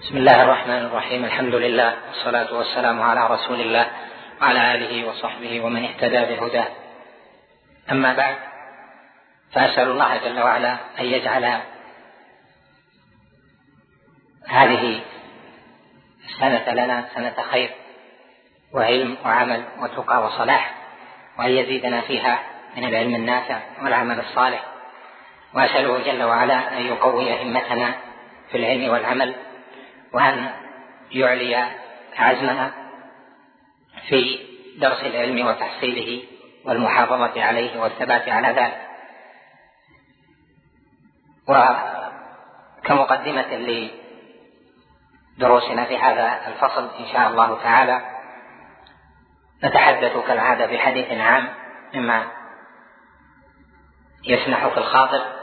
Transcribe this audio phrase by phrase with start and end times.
[0.00, 1.24] بسم الله الرحمن الرحيم.
[1.24, 3.86] الحمد لله والصلاة والسلام على رسول الله
[4.40, 6.66] وعلى آله وصحبه ومن اهتدى بهداه.
[7.90, 8.36] أما بعد
[9.52, 11.60] فأسأل الله جل وعلا أن يجعل
[14.48, 15.00] هذه
[16.28, 17.70] السنة لنا سنة خير
[18.74, 20.74] وعلم وعمل وتقى وصلاح
[21.38, 22.38] وأن يزيدنا فيها
[22.76, 24.64] من العلم النافع والعمل الصالح.
[25.54, 27.94] وأسأله جل وعلا أن يقوي همتنا
[28.50, 29.34] في العلم والعمل
[30.12, 30.50] وأن
[31.10, 31.66] يعلي
[32.18, 32.72] عزمها
[34.08, 34.38] في
[34.78, 36.22] درس العلم وتحصيله
[36.64, 38.90] والمحافظة عليه والثبات على ذلك؟
[42.82, 43.90] وكمقدمة
[45.36, 48.00] لدروسنا في هذا الفصل إن شاء الله تعالى
[49.64, 51.48] نتحدث كالعادة بحديث عام
[51.94, 52.26] مما
[54.24, 55.39] يسمح في الخاطر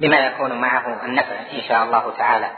[0.00, 2.50] بما يكون معه النفع إن شاء الله تعالى.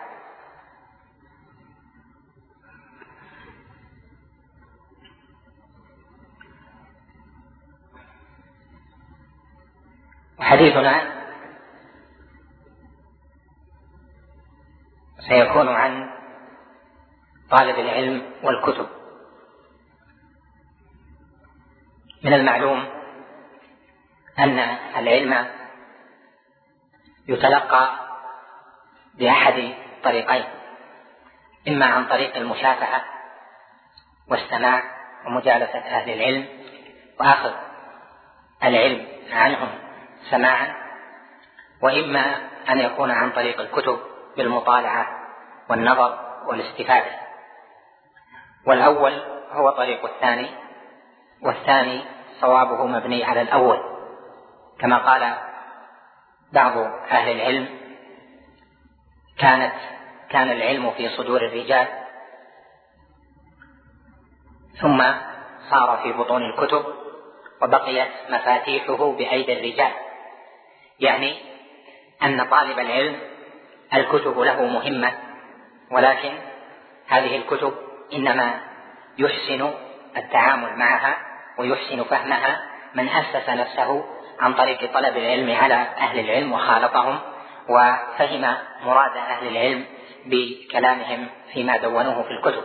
[10.41, 11.21] حديثنا
[15.29, 16.11] سيكون عن
[17.51, 18.89] طالب العلم والكتب.
[22.25, 22.87] من المعلوم
[24.39, 24.59] أن
[24.97, 25.60] العلم
[27.31, 27.89] يتلقى
[29.15, 30.45] بأحد طريقين
[31.69, 33.05] إما عن طريق المشافعة
[34.31, 34.83] والسماع
[35.27, 36.49] ومجالسة أهل العلم
[37.21, 37.53] وأخذ
[38.65, 39.69] العلم عنهم
[40.31, 40.75] سماعا
[41.83, 42.37] وإما
[42.71, 44.01] أن يكون عن طريق الكتب
[44.37, 45.07] بالمطالعة
[45.69, 47.11] والنظر والاستفادة.
[48.67, 50.51] والأول هو طريق الثاني
[51.43, 52.05] والثاني
[52.41, 53.81] صوابه مبني على الأول
[54.79, 55.50] كما قال
[56.53, 56.77] بعض
[57.11, 57.69] أهل العلم
[59.39, 59.75] كانت
[60.31, 61.87] كان العلم في صدور الرجال.
[64.81, 65.03] ثم
[65.71, 66.85] صار في بطون الكتب
[67.63, 69.93] وبقيت مفاتيحه بأيدي الرجال.
[71.01, 71.37] يعني
[72.23, 73.17] أن طالب العلم
[73.95, 75.13] الكتب له مهمة
[75.91, 76.33] ولكن
[77.09, 77.75] هذه الكتب
[78.13, 78.61] إنما
[79.19, 79.71] يحسن
[80.17, 81.17] التعامل معها
[81.59, 82.61] ويحسن فهمها
[82.95, 84.05] من أسس نفسه
[84.41, 87.19] عن طريق طلب العلم على أهل العلم وخالطهم
[87.69, 89.85] وفهم مراد أهل العلم
[90.27, 92.63] بكلامهم فيما دونوه في الكتب.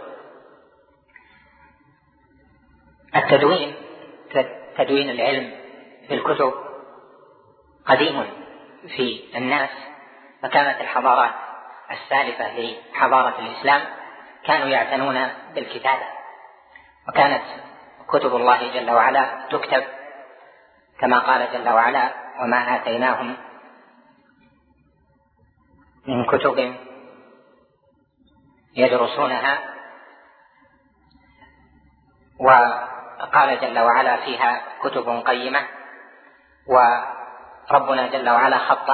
[3.15, 3.75] التدوين
[4.77, 5.51] تدوين العلم
[6.07, 6.53] في الكتب
[7.85, 8.25] قديم
[8.87, 9.69] في الناس
[10.41, 11.33] فكانت الحضارات
[11.91, 13.81] السالفة لحضارة الإسلام
[14.45, 16.05] كانوا يعتنون بالكتابة
[17.09, 17.43] وكانت
[18.09, 19.83] كتب الله جل وعلا تكتب
[20.99, 23.37] كما قال جل وعلا وما آتيناهم
[26.07, 26.75] من كتب
[28.75, 29.59] يدرسونها.
[32.39, 35.67] وقال جل وعلا فيها كتب قيمة
[36.67, 38.89] وربنا جل وعلا خط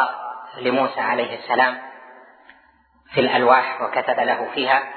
[0.58, 1.82] لموسى عليه السلام
[3.14, 4.94] في الألواح وكتب له فيها.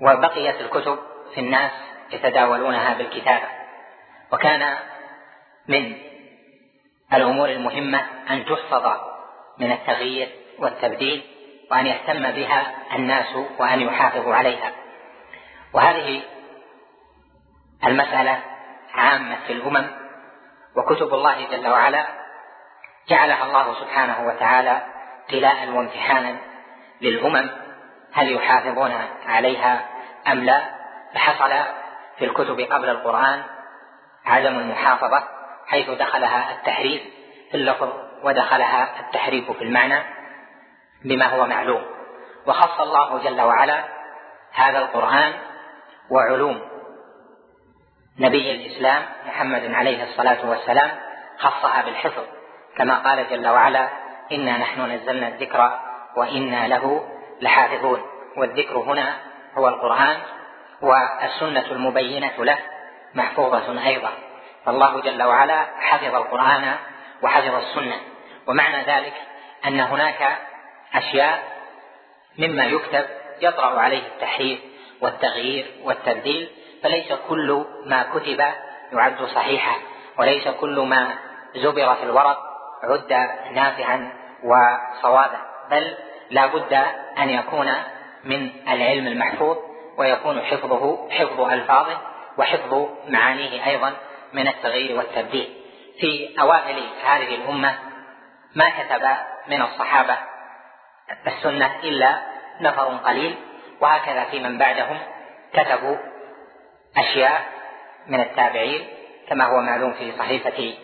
[0.00, 0.98] وبقيت الكتب
[1.34, 1.72] في الناس
[2.12, 3.55] يتداولونها بالكتابة.
[4.32, 4.76] وكان
[5.68, 5.92] من
[7.12, 9.00] الأمور المهمة أن تحفظ
[9.58, 10.28] من التغيير
[10.58, 11.22] والتبديل
[11.70, 14.72] وأن يهتم بها الناس وأن يحافظوا عليها.
[15.72, 16.22] وهذه
[17.86, 18.40] المسألة
[18.94, 19.86] عامة في الأمم
[20.76, 22.06] وكتب الله جل وعلا
[23.08, 24.82] جعلها الله سبحانه وتعالى
[25.22, 26.36] ابتلاء وامتحانا
[27.00, 27.50] للأمم
[28.12, 28.92] هل يحافظون
[29.26, 29.86] عليها
[30.28, 30.60] أم لا؟
[31.14, 31.50] فحصل
[32.18, 33.42] في الكتب قبل القرآن
[34.26, 35.22] عدم المحافظة
[35.66, 37.02] حيث دخلها التحريف
[37.50, 37.88] في اللفظ
[38.22, 40.02] ودخلها التحريف في المعنى
[41.04, 41.82] بما هو معلوم.
[42.46, 43.84] وخص الله جل وعلا
[44.54, 45.32] هذا القرآن
[46.10, 46.60] وعلوم
[48.18, 50.90] نبي الإسلام محمد عليه الصلاة والسلام
[51.38, 52.22] خصها بالحفظ
[52.76, 53.88] كما قال جل وعلا
[54.32, 55.78] إنا نحن نزلنا الذكر
[56.16, 57.08] وإنا له
[57.40, 58.02] لحافظون
[58.36, 59.16] والذكر هنا
[59.58, 60.16] هو القرآن
[60.82, 62.58] والسنة المبينة له.
[63.14, 64.10] محفوظة أيضا.
[64.64, 66.76] فالله جل وعلا حفظ القرآن
[67.22, 68.00] وحفظ السنة.
[68.46, 69.14] ومعنى ذلك
[69.66, 70.38] أن هناك
[70.94, 71.42] أشياء
[72.38, 73.06] مما يكتب
[73.40, 74.60] يطرأ عليه التحريف
[75.00, 76.48] والتغيير والتبديل
[76.82, 78.44] فليس كل ما كتب
[78.92, 79.76] يعد صحيحا
[80.18, 81.14] وليس كل ما
[81.56, 82.38] زبر في الورق
[82.82, 84.12] عد نافعا
[84.44, 85.38] وصوابا
[85.70, 85.96] بل
[86.30, 86.72] لا بد
[87.18, 87.72] أن يكون
[88.24, 89.56] من العلم المحفوظ
[89.98, 91.98] ويكون حفظه حفظ ألفاظه
[92.38, 93.92] وحفظ معانيه أيضا
[94.32, 95.56] من التغيير والتبديل.
[96.00, 97.74] في أوائل هذه الأمة
[98.54, 99.08] ما كتب
[99.48, 100.16] من الصحابة
[101.26, 102.22] السنة إلا
[102.60, 103.34] نفر قليل
[103.80, 104.98] وهكذا في من بعدهم
[105.52, 105.96] كتبوا
[106.96, 107.46] أشياء
[108.06, 108.86] من التابعين
[109.28, 110.74] كما هو معلوم في صحيفة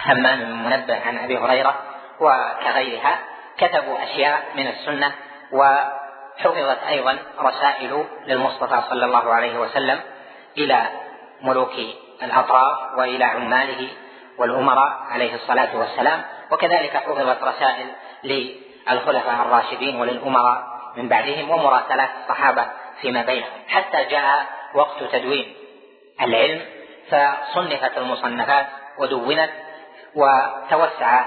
[0.00, 1.82] همام بن منبه عن أبي هريرة
[2.20, 3.18] وكغيرها
[3.58, 5.12] كتبوا أشياء من السنة
[5.52, 10.00] وحفظت أيضا رسائل للمصطفى صلى الله عليه وسلم
[10.58, 10.86] إلى
[11.42, 11.72] ملوك
[12.22, 13.88] الأطراف وإلى عماله
[14.38, 16.22] والأمراء عليه الصلاة والسلام.
[16.50, 17.86] وكذلك حفظت رسائل
[18.24, 20.62] للخلفاء الراشدين وللأمراء
[20.96, 22.66] من بعدهم ومراسلات الصحابة
[23.00, 23.50] فيما بينهم.
[23.68, 25.54] حتى جاء وقت تدوين
[26.20, 26.60] العلم
[27.10, 28.66] فصنفت المصنفات
[28.98, 29.50] ودونت
[30.14, 31.24] وتوسع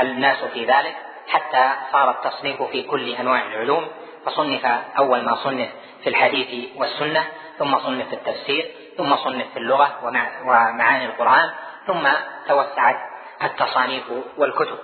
[0.00, 0.96] الناس في ذلك
[1.28, 3.88] حتى صار التصنيف في كل أنواع العلوم.
[4.26, 4.66] فصنف
[4.98, 5.68] أول ما صنف
[6.02, 7.24] في الحديث والسنة
[7.58, 9.98] ثم صنف التفسير ثم صنف في اللغة
[10.44, 11.50] ومعاني القرآن
[11.86, 12.08] ثم
[12.48, 12.96] توسعت
[13.42, 14.04] التصانيف
[14.36, 14.78] والكتب.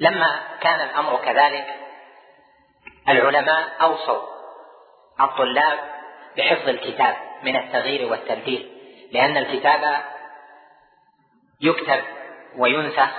[0.00, 1.66] لما كان الأمر كذلك
[3.08, 4.22] العلماء أوصوا
[5.20, 5.78] الطلاب
[6.36, 8.72] بحفظ الكتاب من التغيير والتبديل
[9.12, 10.00] لأن الكتاب
[11.60, 12.04] يكتب
[12.56, 13.10] وينسخ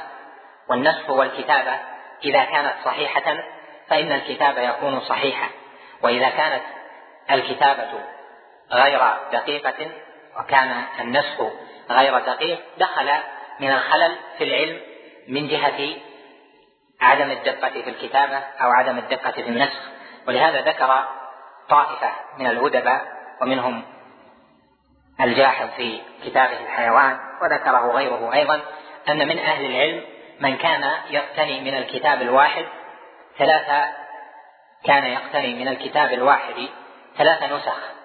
[0.69, 1.79] والنسخ والكتابه
[2.23, 3.43] إذا كانت صحيحة
[3.87, 5.49] فإن الكتاب يكون صحيحا.
[6.03, 6.63] وإذا كانت
[7.31, 8.16] الكتابة
[8.71, 9.91] غير دقيقة
[10.39, 11.41] وكان النسخ
[11.89, 13.09] غير دقيق دخل
[13.59, 14.81] من الخلل في العلم
[15.27, 15.95] من جهة
[17.01, 19.79] عدم الدقة في الكتابة أو عدم الدقة في النسخ.
[20.27, 21.07] ولهذا ذكر
[21.69, 23.01] طائفة من الأدباء
[23.41, 23.83] ومنهم
[25.21, 28.61] الجاحظ في كتابه الحيوان وذكره غيره أيضا
[29.09, 30.03] أن من أهل العلم
[30.39, 32.65] من كان يقتني من الكتاب الواحد
[33.37, 33.85] ثلاثة
[34.83, 36.67] كان يقتني من الكتاب الواحد
[37.17, 37.96] ثلاث نسخ.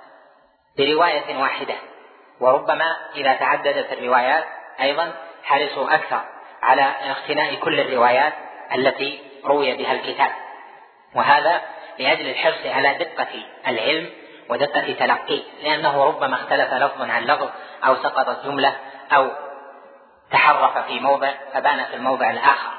[0.79, 1.75] برواية واحدة.
[2.41, 4.45] وربما إذا تعددت الروايات
[4.81, 5.13] أيضا
[5.45, 6.21] حرصوا أكثر
[6.63, 8.33] على اقتناء كل الروايات
[8.75, 10.31] التي روي بها الكتاب.
[11.15, 11.61] وهذا
[11.99, 13.29] لأجل الحرص على دقة
[13.69, 14.11] العلم
[14.49, 17.49] ودقة تلقيه لأنه ربما اختلف لفظ عن لفظ
[17.85, 18.77] أو سقطت جملة
[19.13, 19.31] أو
[20.31, 22.71] تحرف في موضع فبان في الموضع الآخر.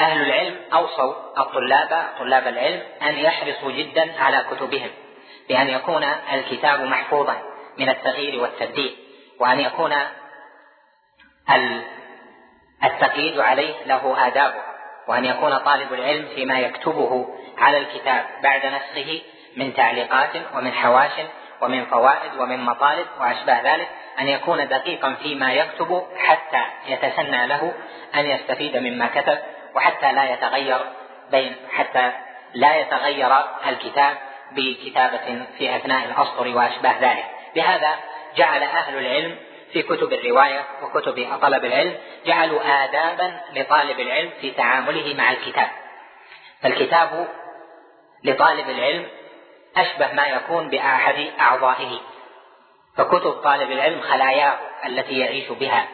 [0.00, 4.90] أهل العلم أوصوا الطلاب طلاب العلم أن يحرصوا جدا على كتبهم.
[5.48, 7.36] بأن يكون الكتاب محفوظا
[7.78, 8.96] من التغيير والتبديل
[9.40, 9.92] وأن يكون
[12.84, 14.62] التقييد عليه له آدابه
[15.08, 19.20] وأن يكون طالب العلم فيما يكتبه على الكتاب بعد نسخه
[19.56, 21.12] من تعليقات ومن حواش
[21.60, 23.88] ومن فوائد ومن مطالب وأشباه ذلك
[24.20, 27.72] أن يكون دقيقا فيما يكتب حتى يتسنى له
[28.14, 29.38] أن يستفيد مما كتب
[29.74, 30.78] وحتى لا يتغير
[31.30, 32.12] بين حتى
[32.54, 33.36] لا يتغير
[33.68, 34.16] الكتاب
[34.56, 37.24] بكتابة في أثناء الأسطر وأشباه ذلك.
[37.56, 37.96] لهذا
[38.36, 39.36] جعل أهل العلم
[39.72, 41.96] في كتب الرواية وكتب طلب العلم
[42.26, 45.68] جعلوا آدابا لطالب العلم في تعامله مع الكتاب.
[46.62, 47.28] فالكتاب
[48.24, 49.06] لطالب العلم
[49.76, 52.00] أشبه ما يكون بأحد أعضائه.
[52.96, 55.88] فكتب طالب العلم خلاياه التي يعيش بها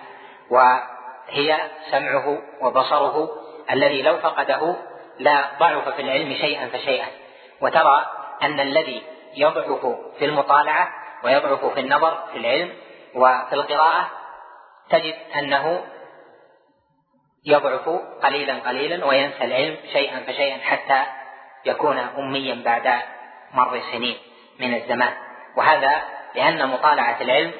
[0.51, 1.59] وهي
[1.91, 3.29] سمعه وبصره
[3.71, 4.77] الذي لو فقده
[5.19, 7.07] لا ضعف في العلم شيئا فشيئا.
[7.61, 8.07] وترى
[8.43, 9.03] أن الذي
[9.35, 9.87] يضعف
[10.19, 10.93] في المطالعة
[11.25, 12.73] ويضعف في النظر في العلم
[13.15, 14.11] وفي القراءة
[14.91, 15.85] تجد أنه
[17.47, 17.89] يضعف
[18.23, 21.03] قليلا قليلا وينسى العلم شيئا فشيئا حتى
[21.65, 23.03] يكون أميا بعد
[23.53, 24.17] مر سنين
[24.61, 25.13] من الزمان.
[25.57, 26.03] وهذا
[26.35, 27.53] لأن مطالعة العلم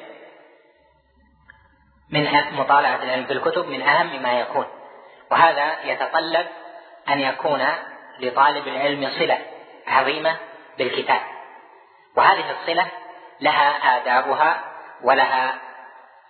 [2.09, 4.65] من مطالعة العلم في الكتب من أهم ما يكون.
[5.31, 6.47] وهذا يتطلب
[7.09, 7.65] أن يكون
[8.19, 9.37] لطالب العلم صلة
[9.87, 10.37] عظيمة
[10.83, 11.21] بالكتاب.
[12.15, 12.87] وهذه الصلة
[13.41, 14.63] لها آدابها
[15.03, 15.55] ولها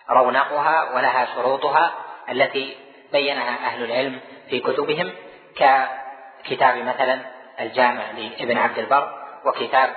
[0.09, 1.93] رونقها ولها شروطها
[2.29, 2.77] التي
[3.11, 5.13] بينها أهل العلم في كتبهم
[5.55, 7.21] ككتاب مثلا
[7.59, 9.13] الجامع لابن عبد البر
[9.45, 9.95] وكتاب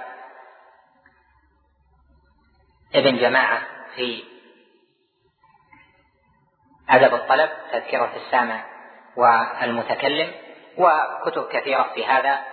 [2.95, 3.63] ابن جماعة
[3.97, 4.25] في
[6.91, 8.65] أدب الطلب تذكرة السامع
[9.17, 10.33] والمتكلم
[10.79, 12.45] وكتب كثيرة في هذا.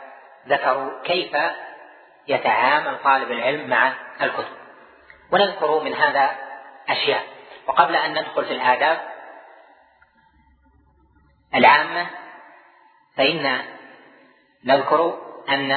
[0.48, 1.38] ذكروا كيف
[2.28, 4.58] يتعامل طالب العلم مع الكتب.
[5.32, 6.32] ونذكر من هذا
[6.90, 7.24] أشياء.
[7.68, 9.02] وقبل أن ندخل في الآداب
[11.56, 12.08] العامة
[13.18, 13.62] فإن
[14.66, 15.72] نذكر أن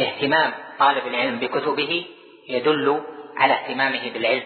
[0.00, 2.06] اهتمام طالب العلم بكتبه
[2.48, 3.02] يدل
[3.36, 4.44] على اهتمامه بالعلم.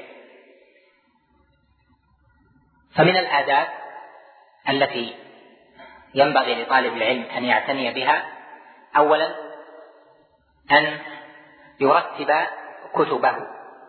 [2.97, 3.69] فمن الآداب
[4.69, 5.15] التي
[6.15, 8.33] ينبغي لطالب العلم أن يعتني بها
[8.97, 9.35] أولا
[10.73, 10.99] أن
[11.83, 12.47] يرتب
[12.95, 13.37] كتبه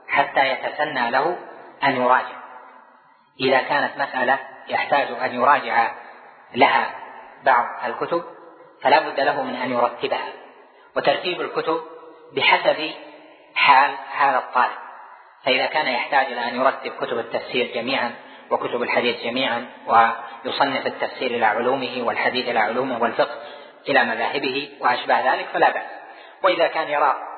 [0.07, 1.38] حتى يتسنى له
[1.83, 2.43] أن يراجع.
[3.39, 5.91] إذا كانت مسألة يحتاج أن يراجع
[6.55, 6.95] لها
[7.43, 8.23] بعض الكتب
[8.81, 10.27] فلا بد له من أن يرتبها.
[10.95, 11.81] وترتيب الكتب
[12.35, 12.91] بحسب
[13.55, 14.77] حال هذا الطالب.
[15.45, 18.12] فإذا كان يحتاج إلى أن يرتب كتب التفسير جميعا
[18.51, 23.35] وكتب الحديث جميعا ويصنف التفسير إلى علومه والحديث إلى علومه والفقه
[23.89, 25.85] إلى مذاهبه وأشبه ذلك فلا بأس.
[26.43, 27.33] وإذا كان يرى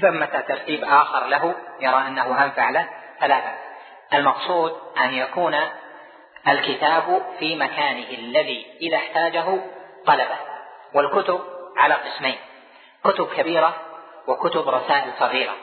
[0.00, 2.88] ثمة ترتيب آخر له يرى أنه أنفع له
[3.20, 3.40] فلا
[4.14, 5.56] المقصود أن يكون
[6.48, 9.60] الكتاب في مكانه الذي إذا احتاجه
[10.06, 10.36] طلبه.
[10.94, 11.40] والكتب
[11.76, 12.36] على قسمين
[13.04, 13.74] كتب كبيرة
[14.26, 15.54] وكتب رسائل صغيرة.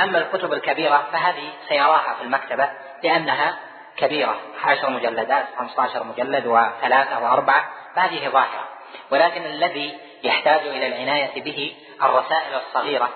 [0.00, 2.70] أما الكتب الكبيرة فهذه سيراها في المكتبة
[3.02, 3.58] لأنها
[3.96, 8.68] كبيرة عشر مجلدات خمسة عشر مجلد وثلاثة وأربعة فهذه ظاهرة.
[9.10, 13.08] ولكن الذي يحتاج إلى العناية به الرسائل الصغيرة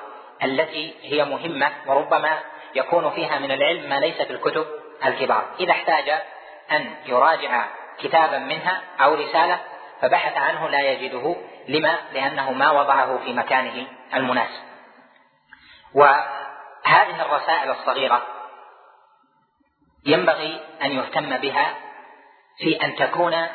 [0.44, 2.38] التي هي مهمة وربما
[2.74, 4.66] يكون فيها من العلم ما ليس في الكتب
[5.04, 5.54] الكبار.
[5.60, 6.10] إذا احتاج
[6.72, 7.66] أن يراجع
[7.98, 9.60] كتابا منها أو رسالة
[10.00, 11.36] فبحث عنه لا يجده.
[11.68, 14.62] لما؟ لأنه ما وضعه في مكانه المناسب.
[15.94, 18.26] وهذه الرسائل الصغيرة
[20.06, 21.74] ينبغي أن يهتم بها
[22.58, 23.46] في أن تكون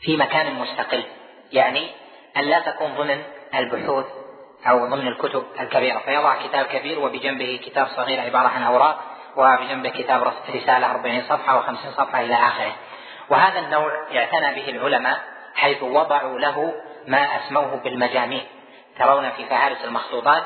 [0.00, 1.04] في مكان مستقل.
[1.52, 1.90] يعني
[2.36, 3.22] أن لا تكون ضمن
[3.54, 4.21] البحوث
[4.66, 5.98] أو ضمن الكتب الكبيرة.
[5.98, 9.00] فيضع كتاب كبير وبجنبه كتاب صغير عبارة عن أوراق
[9.36, 12.72] وبجنبه كتاب رسالة 40 صفحة و50 صفحة إلى آخره.
[13.28, 15.20] وهذا النوع اعتنى به العلماء
[15.54, 16.74] حيث وضعوا له
[17.06, 18.42] ما أسموه بالمجاميع.
[18.98, 20.42] ترون في فهارس المخطوطات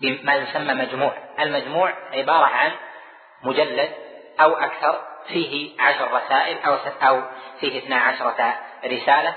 [0.00, 1.12] بما يسمى مجموع.
[1.40, 2.70] المجموع عبارة عن
[3.42, 3.90] مجلد
[4.40, 7.22] أو أكثر فيه عشر رسائل أو أو
[7.60, 9.34] فيه اثنا عشرة رسالة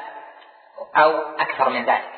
[0.95, 2.11] أو أكثر من ذلك.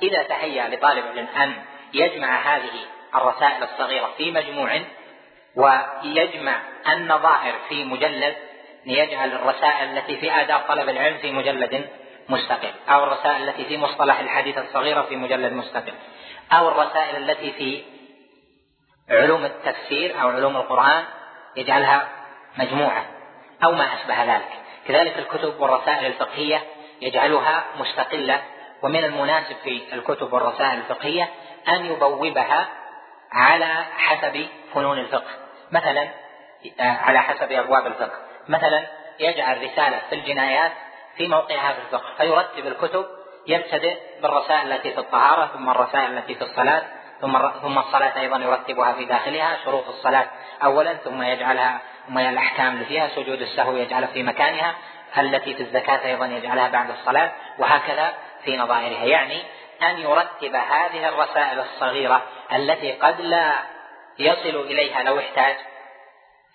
[0.00, 1.54] فإذا تهيأ لطالب العلم أن
[1.94, 4.80] يجمع هذه الرسائل الصغيرة في مجموع
[5.56, 8.36] ويجمع النظائر في مجلد
[8.86, 11.88] ليجعل الرسائل التي في آداب طلب العلم في مجلد
[12.28, 15.94] مستقل أو الرسائل التي في مصطلح الحديث الصغيرة في مجلد مستقل
[16.52, 17.82] أو الرسائل التي في
[19.10, 21.04] علوم التفسير أو علوم القرآن
[21.56, 22.08] يجعلها
[22.58, 23.06] مجموعة
[23.64, 24.48] أو ما أشبه ذلك.
[24.88, 26.62] كذلك الكتب والرسائل الفقهية
[27.00, 28.42] يجعلها مستقلة
[28.82, 31.28] ومن المناسب في الكتب والرسائل الفقهية
[31.68, 32.68] أن يبوبها
[33.32, 35.30] على حسب فنون الفقه.
[35.72, 36.08] مثلا
[36.80, 38.18] آه، على حسب أبواب الفقه.
[38.48, 38.86] مثلا
[39.20, 40.72] يجعل رسالة في الجنايات
[41.16, 43.06] في موقعها في الفقه فيرتب الكتب
[43.46, 46.82] يبتدئ بالرسائل التي في الطهارة ثم الرسائل التي في الصلاة
[47.20, 50.26] ثم ثم الصلاة أيضا يرتبها في داخلها شروط الصلاة
[50.64, 54.74] أولا ثم يجعلها ثم الأحكام اللي فيها سجود السهو يجعلها في مكانها
[55.18, 58.14] التي في الزكاة أيضا يجعلها بعد الصلاة وهكذا
[58.44, 59.42] في نظائرها يعني
[59.82, 63.52] أن يرتب هذه الرسائل الصغيرة التي قد لا
[64.18, 65.56] يصل إليها لو احتاج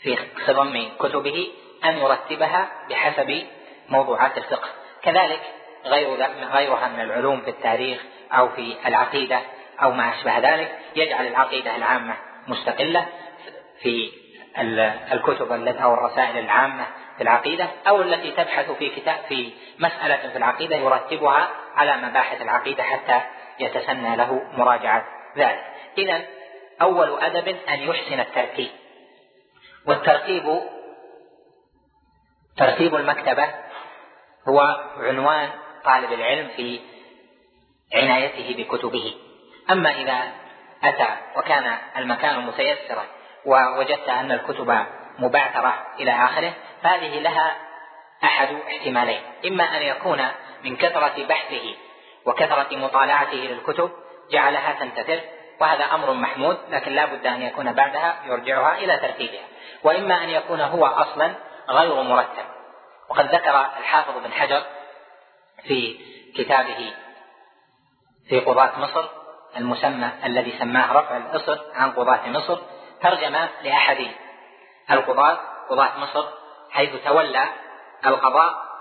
[0.02, 1.48] في خضم كتبه
[1.86, 3.48] أن يرتبها بحسب
[3.90, 4.70] موضوعات الفقه.
[5.04, 5.42] كذلك
[5.86, 6.10] غير
[6.54, 9.42] غيرها من العلوم في التاريخ أو في العقيدة
[9.82, 12.16] أو ما أشبه ذلك يجعل العقيدة العامة
[12.48, 13.06] مستقلة
[13.82, 14.12] في
[15.12, 16.86] الكتب أو الرسائل العامة
[17.18, 22.84] في العقيدة أو التي تبحث في كتاب في مسألة في العقيدة يرتبها على مباحث العقيدة
[22.84, 23.22] حتى
[23.60, 25.06] يتسنى له مراجعة
[25.38, 25.64] ذلك.
[25.98, 26.22] إذا
[26.82, 28.72] أول أدب أن يحسن الترتيب.
[29.88, 30.62] والترتيب
[32.58, 33.48] ترتيب المكتبة
[34.50, 34.60] هو
[34.98, 35.50] عنوان
[35.86, 36.80] طالب العلم في
[37.96, 39.14] عنايته بكتبه.
[39.72, 40.32] أما إذا
[40.84, 43.06] أتى وكان المكان متيسرا
[43.46, 44.86] ووجدت أن الكتب
[45.20, 46.54] مبعثرة إلى آخره
[46.84, 47.56] فهذه لها
[48.24, 50.28] أحد احتمالين إما أن يكون
[50.64, 51.76] من كثرة بحثه
[52.26, 53.92] وكثرة مطالعته للكتب
[54.32, 55.20] جعلها تنتثر
[55.60, 59.44] وهذا أمر محمود لكن لا بد أن يكون بعدها يرجعها إلى ترتيبها
[59.84, 61.34] وإما أن يكون هو أصلا
[61.70, 62.46] غير مرتب.
[63.10, 64.64] وقد ذكر الحافظ بن حجر
[65.64, 66.00] في
[66.38, 66.94] كتابه
[68.30, 69.06] في قضاة مصر
[69.58, 72.60] المسمى الذي سماه رفع الإصر عن قضاة مصر
[73.02, 74.08] ترجم لأحد
[74.92, 76.28] القضاة قضاة مصر
[76.72, 77.50] حيث تولى
[78.06, 78.74] القضاء.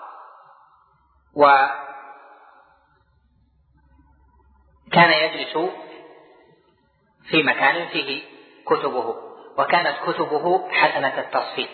[1.35, 1.81] وكان
[5.11, 5.57] يجلس
[7.31, 8.23] في مكان فيه
[8.67, 9.17] كتبه
[9.59, 11.71] وكانت كتبه حسنة التصفيف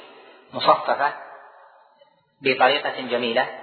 [0.52, 1.12] مصففة
[2.42, 3.58] بطريقة جميلة.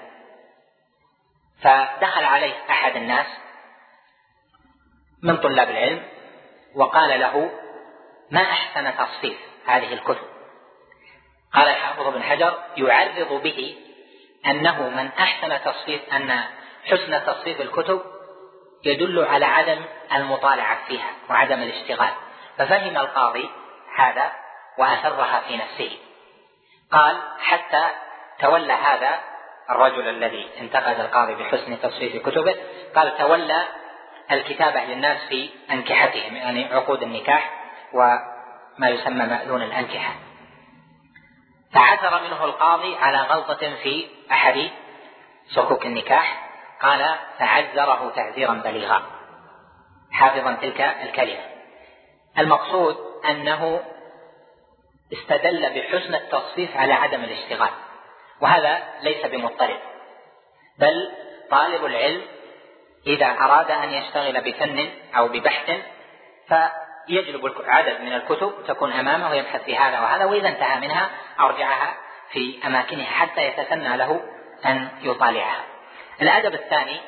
[1.61, 3.27] فدخل عليه أحد الناس
[5.23, 6.07] من طلاب العلم
[6.75, 7.51] وقال له
[8.31, 10.34] ما أحسن تصفيف هذه الكتب؟
[11.55, 13.75] قال الحافظ بن حجر يعرض به
[14.45, 16.43] أنه من أحسن تصفيف أن
[16.85, 18.01] حسن تصفيف الكتب
[18.85, 19.81] يدل على عدم
[20.15, 22.13] المطالعة فيها وعدم الاشتغال.
[22.57, 23.49] ففهم القاضي
[23.95, 24.31] هذا
[24.77, 25.97] وأسرها في نفسه.
[26.91, 27.83] قال حتى
[28.39, 29.19] تولى هذا
[29.69, 32.55] الرجل الذي انتقد القاضي بحسن تصفيف كتبه
[32.95, 33.63] قال تولى
[34.31, 37.51] الكتابة للناس في أنكحتهم يعني عقود النكاح
[37.93, 40.24] وما يسمى مأذون الأنكحة.
[41.75, 44.69] فعثر منه القاضي على غلطة في أحد
[45.47, 46.49] صكوك النكاح.
[46.81, 49.01] قال فعذره تعذيرا بليغا.
[50.11, 51.43] حافظا تلك الكلمة.
[52.37, 52.97] المقصود
[53.29, 53.83] أنه
[55.13, 57.69] استدل بحسن التصفيف على عدم الاشتغال
[58.41, 59.79] وهذا ليس بمضطرب
[60.79, 61.11] بل
[61.51, 62.21] طالب العلم
[63.07, 65.71] إذا أراد أن يشتغل بفن أو ببحث
[67.07, 71.09] فيجلب عدد من الكتب تكون أمامه ويبحث في هذا وهذا وإذا انتهى منها
[71.39, 71.97] أرجعها
[72.31, 74.21] في أماكنها حتى يتسنى له
[74.65, 75.63] أن يطالعها.
[76.21, 77.01] الأدب الثاني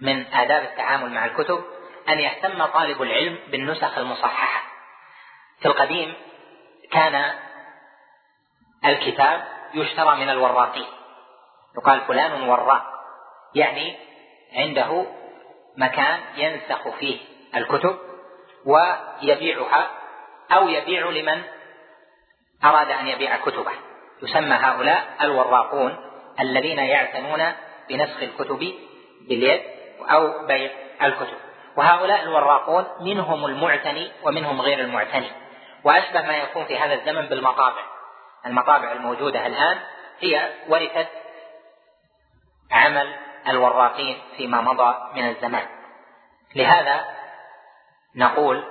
[0.00, 1.64] من آداب التعامل مع الكتب
[2.08, 4.62] أن يهتم طالب العلم بالنسخ المصححة.
[5.60, 6.14] في القديم
[6.90, 7.32] كان
[8.84, 9.44] الكتاب
[9.74, 10.86] يشترى من الوراقين
[11.78, 12.84] يقال فلان وراق
[13.54, 13.96] يعني
[14.52, 15.06] عنده
[15.76, 17.18] مكان ينسخ فيه
[17.56, 18.13] الكتب.
[18.66, 19.90] ويبيعها
[20.52, 21.42] أو يبيع لمن
[22.64, 23.72] أراد أن يبيع كتبه.
[24.22, 25.96] يسمى هؤلاء الوراقون
[26.40, 27.52] الذين يعتنون
[27.88, 28.74] بنسخ الكتب
[29.28, 29.62] باليد
[30.10, 30.70] أو بيع
[31.02, 31.36] الكتب.
[31.76, 35.30] وهؤلاء الوراقون منهم المعتني ومنهم غير المعتني.
[35.84, 37.82] وأشبه ما يكون في هذا الزمن بالمطابع.
[38.46, 39.78] المطابع الموجودة الآن
[40.20, 41.08] هي ورثت
[42.72, 43.14] عمل
[43.48, 45.66] الوراقين فيما مضى من الزمان.
[46.54, 47.04] لهذا
[48.16, 48.64] نقول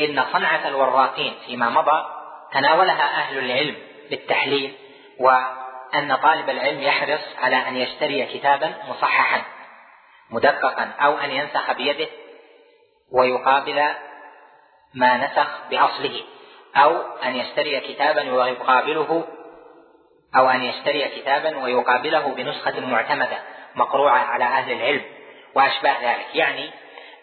[0.00, 2.04] إن صنعة الوراقين فيما مضى
[2.52, 3.76] تناولها أهل العلم
[4.10, 4.74] بالتحليل
[5.20, 9.42] وأن طالب العلم يحرص على أن يشتري كتابا مصححا
[10.30, 12.08] مدققا أو أن ينسخ بيده
[13.12, 13.82] ويقابل
[14.94, 16.20] ما نسخ بأصله
[16.76, 19.24] أو أن يشتري كتابا ويقابله
[20.36, 23.38] أو أن يشتري كتابا ويقابله بنسخة معتمدة
[23.74, 25.02] مقروعة على أهل العلم
[25.54, 26.26] وأشباه ذلك.
[26.34, 26.70] يعني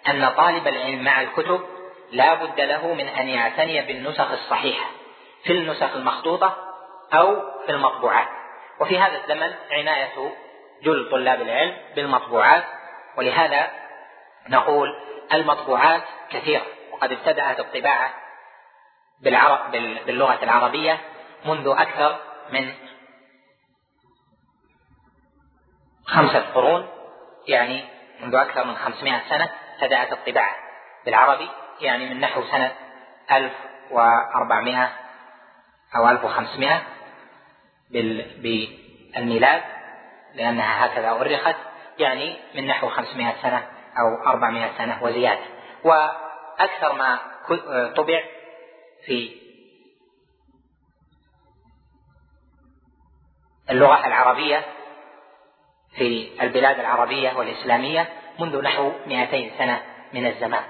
[0.09, 1.61] أن طالب العلم مع الكتب
[2.11, 4.89] لا بد له من أن يعتني بالنسخ الصحيحة
[5.43, 6.57] في النسخ المخطوطة
[7.13, 8.27] أو في المطبوعات.
[8.79, 10.31] وفي هذا الزمن عناية
[10.83, 12.63] جل طلاب العلم بالمطبوعات
[13.17, 13.71] ولهذا
[14.49, 14.95] نقول
[15.33, 18.13] المطبوعات كثيرة وقد ابتدأت الطباعة
[19.21, 19.71] بالعرب
[20.05, 20.99] باللغة العربية
[21.45, 22.19] منذ أكثر
[22.51, 22.73] من
[26.05, 26.87] خمسة قرون
[27.47, 27.83] يعني
[28.21, 29.49] منذ أكثر من خمسمائة سنة.
[29.81, 30.55] بدأت الطباعة.
[31.05, 31.49] بالعربي
[31.81, 32.71] يعني من نحو سنة
[33.31, 33.53] ألف
[33.91, 34.89] وأربعمائة
[35.95, 36.81] أو ألف وخمسمائة
[37.89, 39.63] بالميلاد
[40.33, 41.55] لأنها هكذا أرخت
[41.99, 43.67] يعني من نحو خمسمائة سنة
[43.99, 45.41] أو أربعمائة سنة وزيادة.
[45.83, 47.19] وأكثر ما
[47.95, 48.23] طبع
[49.05, 49.41] في
[53.69, 54.65] اللغة العربية
[55.95, 59.81] في البلاد العربية والإسلامية منذ نحو 200 سنة
[60.13, 60.63] من الزمان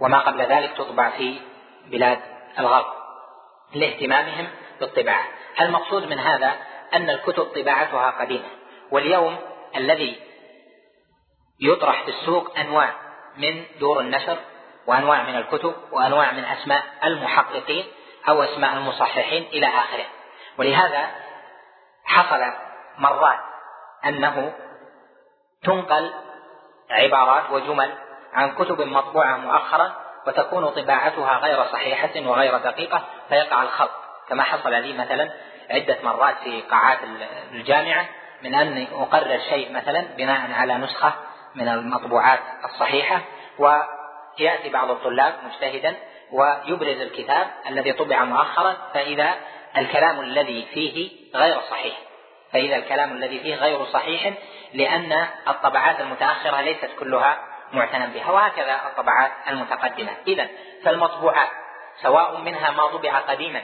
[0.00, 1.40] وما قبل ذلك تطبع في
[1.86, 2.18] بلاد
[2.58, 2.86] الغرب
[3.74, 4.46] لاهتمامهم
[4.80, 5.24] بالطباعة.
[5.60, 6.56] المقصود من هذا
[6.94, 8.48] أن الكتب طباعتها قديمة
[8.90, 9.36] واليوم
[9.76, 10.20] الذي
[11.60, 12.94] يطرح في السوق أنواع
[13.36, 14.38] من دور النشر
[14.86, 17.84] وأنواع من الكتب وأنواع من أسماء المحققين
[18.28, 20.04] أو أسماء المصححين إلى آخره.
[20.58, 21.10] ولهذا
[22.04, 22.40] حصل
[22.98, 23.38] مرات
[24.04, 24.54] أنه
[25.62, 26.12] تنقل
[26.90, 27.92] عبارات وجمل
[28.34, 29.92] عن كتب مطبوعة مؤخرا
[30.26, 33.90] وتكون طباعتها غير صحيحة وغير دقيقة فيقع الخلط
[34.28, 35.30] كما حصل لي مثلا
[35.70, 36.98] عدة مرات في قاعات
[37.52, 38.08] الجامعة
[38.42, 41.12] من أني أقرر شيء مثلا بناء على نسخة
[41.54, 43.20] من المطبوعات الصحيحة
[43.58, 45.96] ويأتي بعض الطلاب مجتهدا
[46.32, 49.34] ويبرز الكتاب الذي طبع مؤخرا فإذا
[49.76, 51.96] الكلام الذي فيه غير صحيح
[52.52, 54.32] فإذا الكلام الذي فيه غير صحيح
[54.74, 57.38] لأن الطبعات المتأخرة ليست كلها
[57.72, 60.12] معتنى بها وهكذا الطبعات المتقدمة.
[60.26, 60.48] إذا
[60.84, 61.48] فالمطبوعات
[62.02, 63.62] سواء منها ما طبع قديما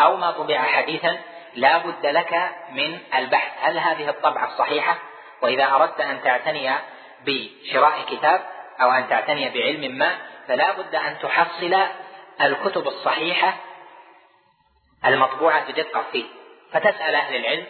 [0.00, 1.18] أو ما طبع حديثا
[1.54, 4.98] لا بد لك من البحث هل هذه الطبعة الصحيحة
[5.42, 6.70] وإذا أردت أن تعتني
[7.26, 8.40] بشراء كتاب
[8.80, 11.78] أو أن تعتني بعلم ما فلا بد أن تحصل
[12.40, 13.54] الكتب الصحيحة
[15.06, 16.24] المطبوعة بدقة فيه
[16.72, 17.66] فتسأل أهل العلم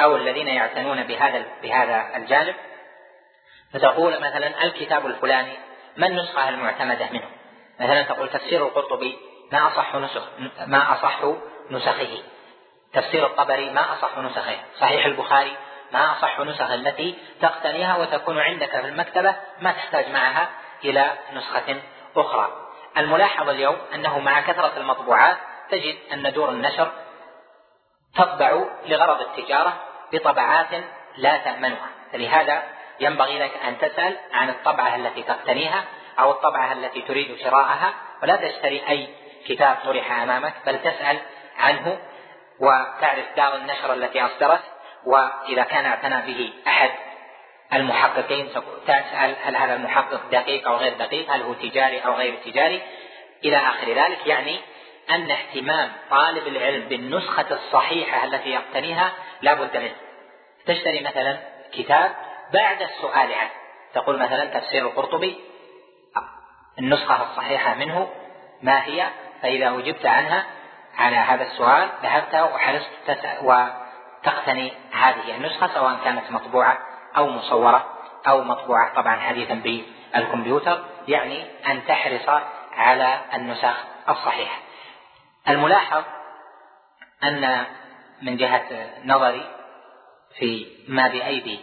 [0.00, 2.54] أو الذين يعتنون بهذا بهذا الجانب
[3.72, 5.58] فتقول مثلا الكتاب الفلاني
[5.96, 7.28] ما النسخة المعتمدة منه؟
[7.80, 9.18] مثلا تقول تفسير القرطبي
[9.52, 10.28] ما أصح نسخ
[10.66, 11.20] ما أصح
[11.70, 12.22] نسخه.
[12.92, 14.56] تفسير الطبري ما أصح نسخه.
[14.80, 15.56] صحيح البخاري
[15.92, 20.48] ما أصح نسخ التي تقتنيها وتكون عندك في المكتبة ما تحتاج معها
[20.84, 21.76] إلى نسخة
[22.16, 22.48] أخرى.
[22.96, 25.36] الملاحظ اليوم أنه مع كثرة المطبوعات
[25.70, 26.92] تجد أن دور النشر
[28.16, 29.83] تطبع لغرض التجارة
[30.18, 30.84] بطبعات
[31.16, 31.88] لا تأمنها.
[32.12, 32.62] فلهذا
[33.00, 35.84] ينبغي لك أن تسأل عن الطبعة التي تقتنيها
[36.18, 39.08] أو الطبعة التي تريد شراءها ولا تشتري أي
[39.48, 41.18] كتاب طرح أمامك بل تسأل
[41.58, 41.98] عنه
[42.60, 44.62] وتعرف دار النشر التي أصدرت
[45.06, 46.90] وإذا كان اعتنى به أحد
[47.74, 48.48] المحققين
[48.86, 52.82] تسأل هل هذا المحقق دقيق أو غير دقيق هل هو تجاري أو غير تجاري.
[53.44, 54.60] إلى آخر ذلك يعني
[55.10, 60.03] أن اهتمام طالب العلم بالنسخة الصحيحة التي يقتنيها لا بد منه.
[60.66, 61.38] تشتري مثلا
[61.72, 62.14] كتاب
[62.52, 63.50] بعد السؤال عنه.
[63.94, 65.40] تقول مثلا تفسير القرطبي
[66.78, 68.08] النسخة الصحيحة منه
[68.62, 69.08] ما هي؟
[69.42, 70.44] فإذا أجبت عنها
[70.96, 76.78] على هذا السؤال ذهبت وحرصت وتقتني هذه النسخة سواء كانت مطبوعة
[77.16, 77.84] أو مصورة
[78.28, 83.76] أو مطبوعة طبعا حديثا بالكمبيوتر يعني أن تحرص على النسخ
[84.08, 84.58] الصحيحة.
[85.48, 86.02] الملاحظ
[87.24, 87.64] أن
[88.22, 89.50] من جهة نظري
[90.38, 91.60] في ما بأيدي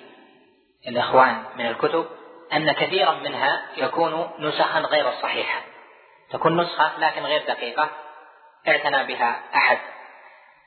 [0.87, 2.05] الإخوان من الكتب
[2.53, 5.61] أن كثيرا منها يكون نسخا غير الصحيحة
[6.31, 7.89] تكون نسخة لكن غير دقيقة.
[8.67, 9.77] اعتنى بها أحد.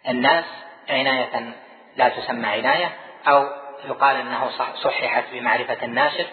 [0.09, 0.45] الناس
[0.88, 1.55] عناية
[1.97, 2.97] لا تسمى عناية
[3.29, 3.49] أو
[3.85, 4.51] يقال أنه
[4.83, 6.27] صححت بمعرفة الناشر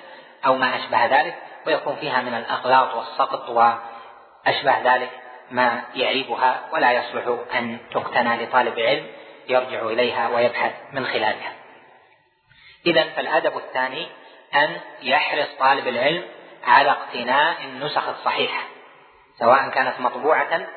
[0.45, 1.35] أو ما أشبه ذلك
[1.67, 5.09] ويكون فيها من الأغلاط والسقط وأشبه ذلك
[5.51, 9.07] ما يعيبها ولا يصلح أن تقتنى لطالب علم
[9.47, 11.60] يرجع إليها ويبحث من خلالها.
[12.85, 14.07] إذا فالأدب الثاني
[14.55, 16.23] أن يحرص طالب العلم
[16.63, 18.63] على اقتناء النسخ الصحيحة
[19.39, 20.67] سواء كانت مطبوعة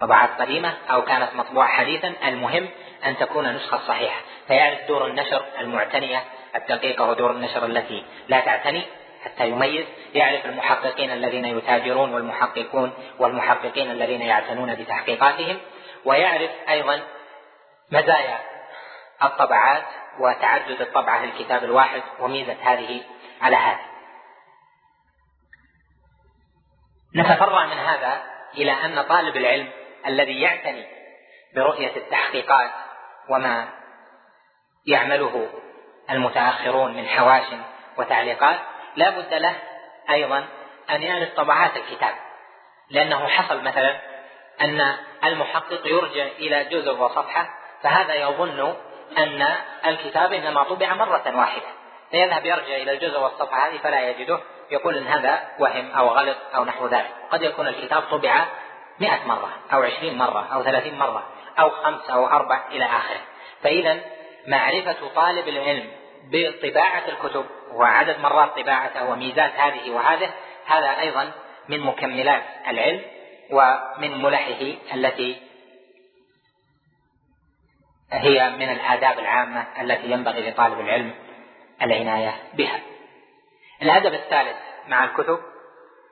[0.00, 2.68] طبعات قديمة أو كانت مطبوعة حديثا المهم
[3.06, 4.20] أن تكون نسخة صحيحة.
[4.48, 6.24] فيعرف دور النشر المعتنية
[6.56, 8.82] الدقيقة ودور النشر التي لا تعتني
[9.24, 9.84] حتى يميز.
[10.14, 15.58] يعرف المحققين الذين يتاجرون والمحققون والمحققين الذين يعتنون بتحقيقاتهم.
[16.04, 17.00] ويعرف أيضا
[17.90, 18.38] مزايا
[19.22, 19.84] الطبعات
[20.18, 23.02] وتعدد الطبعة للكتاب الواحد وميزة هذه
[23.42, 23.90] على هذه
[27.16, 28.22] نتفرع من هذا
[28.54, 29.68] إلى أن طالب العلم
[30.06, 30.86] الذي يعتني
[31.54, 32.70] برؤية التحقيقات
[33.28, 33.68] وما
[34.86, 35.48] يعمله
[36.10, 37.46] المتأخرون من حواش
[37.96, 38.60] وتعليقات
[38.96, 39.54] لا بد له
[40.10, 40.48] أيضا
[40.90, 42.14] أن يعرف طبعات الكتاب.
[42.90, 44.00] لأنه حصل مثلا
[44.60, 47.48] أن المحقق يرجع إلى جزء وصفحة
[47.82, 48.76] فهذا يظن
[49.18, 49.46] أن
[49.86, 51.66] الكتاب إنما طبع مرة واحدة.
[52.10, 54.40] فيذهب يرجع إلى الجزء والصفحة هذه فلا يجده.
[54.70, 57.10] يقول إن هذا وهم أو غلط أو نحو ذلك.
[57.30, 58.46] قد يكون الكتاب طبع
[59.00, 61.26] مئة مرة أو عشرين مرة أو ثلاثين مرة
[61.58, 63.20] أو خمس أو أربع إلى آخره.
[63.62, 64.00] فإذا
[64.46, 65.90] معرفة طالب العلم
[66.32, 70.30] بطباعة الكتب وعدد مرات طباعته وميزات هذه وهذه
[70.66, 71.32] هذا أيضا
[71.68, 73.02] من مكملات العلم
[73.50, 75.36] ومن ملحه التي
[78.12, 81.14] هي من الآداب العامة التي ينبغي لطالب العلم
[81.82, 82.80] العناية بها.
[83.82, 84.56] الأدب الثالث
[84.88, 85.40] مع الكتب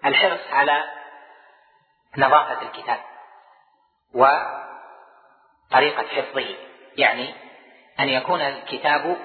[0.04, 0.84] الحرص على
[2.18, 3.00] نظافة الكتاب
[4.14, 6.56] وطريقة حفظه
[6.96, 7.34] يعني
[8.00, 9.16] أن يكون الكتاب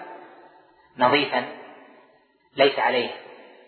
[0.98, 1.46] نظيفا
[2.56, 3.10] ليس عليه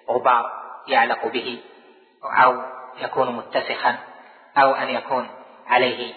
[0.10, 0.52] غبار
[0.88, 1.62] يعلق به
[2.24, 2.62] أو
[2.98, 3.98] يكون متسخا
[4.58, 5.30] أو أن يكون
[5.68, 6.14] عليه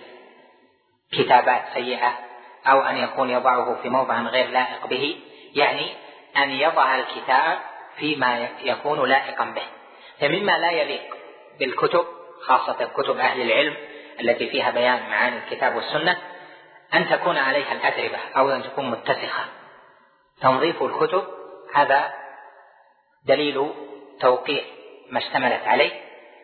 [1.12, 2.28] كتابات سيئة
[2.71, 5.21] أو أن يكون يضعه في موضع غير لائق به
[5.55, 5.95] يعني
[6.37, 7.59] أن يضع الكتاب
[7.97, 9.63] فيما يكون لائقا به.
[10.21, 11.15] فمما لا يليق
[11.59, 12.05] بالكتب
[12.43, 13.77] خاصة كتب أهل العلم
[14.21, 16.17] التي فيها بيان معاني الكتاب والسنة
[16.95, 19.45] أن تكون عليها الأتربة أو أن تكون متسخة.
[20.41, 21.25] تنظيف الكتب
[21.75, 22.15] هذا
[23.27, 23.71] دليل
[24.21, 24.65] توقير
[25.11, 25.93] ما اشتملت عليه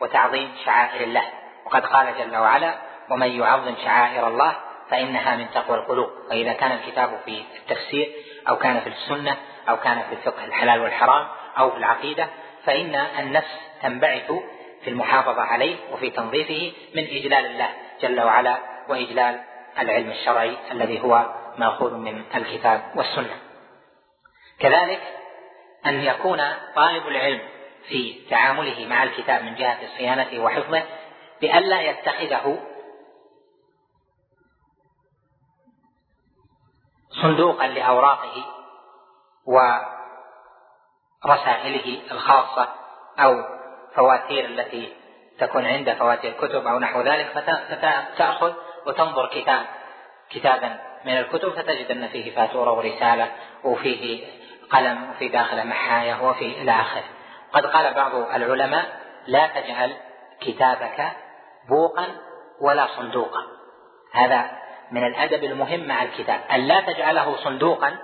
[0.00, 1.24] وتعظيم شعائر الله.
[1.66, 2.74] وقد قال جل وعلا
[3.10, 4.56] ومن يعظم شعائر الله
[4.90, 6.10] فإنها من تقوى القلوب.
[6.30, 8.12] فإذا كان الكتاب في التفسير
[8.48, 9.36] أو كان في السنة
[9.68, 11.26] أو كان في الفقه الحلال والحرام
[11.58, 12.28] أو في العقيدة
[12.64, 14.32] فإن النفس تنبعث
[14.84, 17.68] في المحافظة عليه وفي تنظيفه من إجلال الله
[18.02, 19.40] جل وعلا وإجلال
[19.78, 23.36] العلم الشرعي الذي هو مأخوذ من الكتاب والسنة.
[24.60, 25.00] كذلك
[25.86, 26.42] أن يكون
[26.74, 27.40] طالب العلم
[27.88, 30.82] في تعامله مع الكتاب من جهة صيانته وحفظه
[31.40, 32.58] بألا يتخذه
[37.22, 38.44] صندوقا لأوراقه
[41.26, 42.68] رسائله الخاصة
[43.18, 43.44] أو
[43.94, 44.92] فواتير التي
[45.38, 47.26] تكون عنده فواتير كتب أو نحو ذلك
[47.68, 48.52] فتأخذ
[48.86, 49.66] وتنظر كتاب
[50.30, 53.32] كتابا من الكتب فتجد أن فيه فاتورة ورسالة
[53.64, 54.26] وفيه
[54.70, 57.04] قلم وفي داخله محاية وفي إلى آخره.
[57.52, 59.96] قد قال بعض العلماء لا تجعل
[60.40, 61.12] كتابك
[61.68, 62.06] بوقا
[62.60, 63.40] ولا صندوقا.
[64.12, 64.50] هذا
[64.90, 66.40] من الأدب المهم مع الكتاب.
[66.52, 67.96] أن لا تجعله صندوقا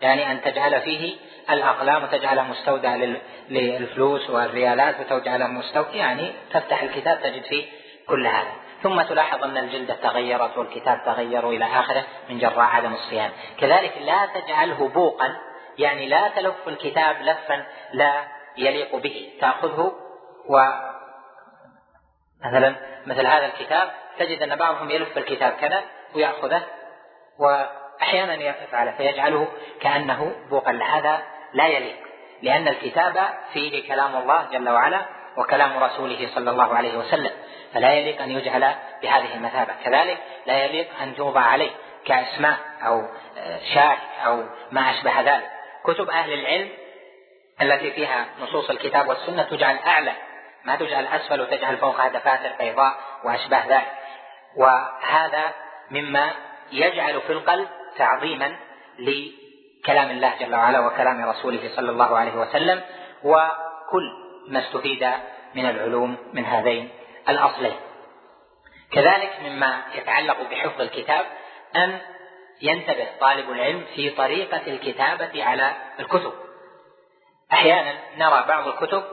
[0.00, 1.16] يعني أن تجعل فيه
[1.50, 2.96] الأقلام وتجعله مستودع
[3.50, 7.64] للفلوس والريالات وتجعله مستودع يعني تفتح الكتاب تجد فيه
[8.08, 8.52] كل هذا.
[8.82, 14.40] ثم تلاحظ أن الجلدة تغيرت والكتاب تغير إلى آخره من جراء عدم الصيانة كذلك لا
[14.40, 15.36] تجعله بوقا
[15.78, 18.24] يعني لا تلف الكتاب لفا لا
[18.56, 19.30] يليق به.
[19.40, 19.92] تأخذه
[20.48, 20.58] و
[22.44, 22.74] مثلا
[23.06, 25.82] مثل هذا الكتاب تجد أن بعضهم يلف الكتاب كذا
[26.14, 26.62] ويأخذه
[27.38, 29.48] وأحيانا يفعل فيجعله
[29.80, 31.96] كأنه بوقا هذا لا يليق
[32.42, 35.00] لأن الكتاب فيه كلام الله جل وعلا
[35.36, 37.30] وكلام رسوله صلى الله عليه وسلم.
[37.74, 39.72] فلا يليق أن يجعل بهذه المثابة.
[39.84, 41.70] كذلك لا يليق أن توضع عليه
[42.04, 43.02] كأسماء أو
[43.74, 45.50] شاة أو ما أشبه ذلك.
[45.84, 46.68] كتب أهل العلم
[47.62, 50.12] التي فيها نصوص الكتاب والسنة تجعل أعلى
[50.64, 52.94] ما تجعل أسفل وتجعل فوقها دفاتر بيضاء
[53.24, 53.92] وأشباه ذلك.
[54.56, 55.52] وهذا
[55.90, 56.30] مما
[56.72, 58.56] يجعل في القلب تعظيما
[58.98, 62.82] لكلام الله جل وعلا وكلام رسوله صلى الله عليه وسلم
[63.24, 64.12] وكل
[64.48, 65.10] ما استفيد
[65.54, 66.90] من العلوم من هذين
[67.28, 67.76] الأصلين.
[68.92, 71.26] كذلك مما يتعلق بحفظ الكتاب
[71.76, 71.98] أن
[72.62, 76.32] ينتبه طالب العلم في طريقة الكتابة على الكتب.
[77.52, 79.04] أحيانا نرى بعض الكتب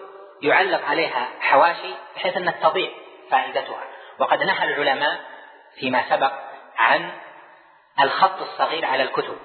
[0.41, 2.89] يعلق عليها حواشي بحيث أن تضيع
[3.31, 3.83] فائدتها.
[4.19, 5.19] وقد نهى العلماء
[5.79, 6.46] فيما سبق
[6.77, 7.11] عن
[8.01, 9.37] الخط الصغير على الكتب.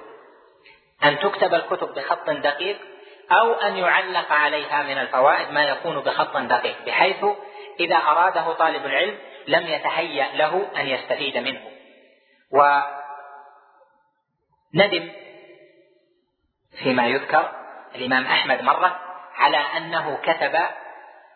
[1.04, 2.78] أن تكتب الكتب بخط دقيق
[3.32, 7.24] أو أن يعلق عليها من الفوائد ما يكون بخط دقيق بحيث
[7.80, 11.60] إذا أراده طالب العلم لم يتهيأ له أن يستفيد منه.
[14.74, 15.10] وندم
[16.82, 17.52] فيما يذكر
[17.94, 19.00] الإمام أحمد مرة
[19.34, 20.60] على أنه كتب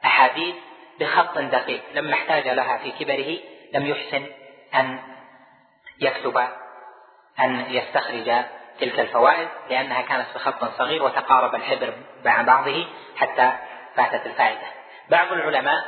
[0.05, 0.55] أحاديث
[1.01, 3.39] بخط دقيق لما احتاج لها في كبره
[3.75, 4.27] لم يحسن
[4.75, 5.16] أن
[6.01, 6.39] يكتب
[7.41, 8.45] أن يستخرج
[8.81, 13.53] تلك الفوائد لأنها كانت بخط صغير وتقارب الحبر مع بعضه حتى
[13.97, 14.67] فاتت الفائدة.
[15.11, 15.85] بعض العلماء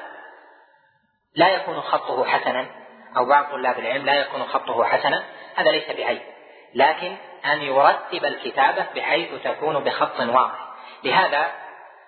[1.34, 2.66] لا يكون خطه حسنا
[3.16, 5.24] أو بعض طلاب العلم لا يكون خطه حسنا
[5.56, 6.22] هذا ليس بعيب
[6.74, 7.16] لكن
[7.46, 10.68] أن يرتب الكتابة بحيث تكون بخط واضح.
[11.04, 11.52] لهذا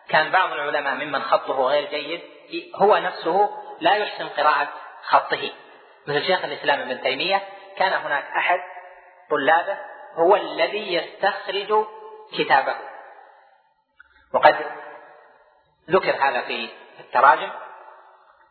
[0.08, 2.20] كان بعض العلماء ممن خطه غير جيد
[2.74, 4.68] هو نفسه لا يحسن قراءة
[5.02, 5.50] خطه.
[6.06, 7.42] مثل شيخ الإسلام ابن تيمية
[7.76, 8.60] كان هناك أحد
[9.30, 9.78] طلابه
[10.14, 11.86] هو الذي يستخرج
[12.38, 12.74] كتابه.
[14.34, 14.56] وقد
[15.90, 16.68] ذكر هذا في
[17.00, 17.50] التراجم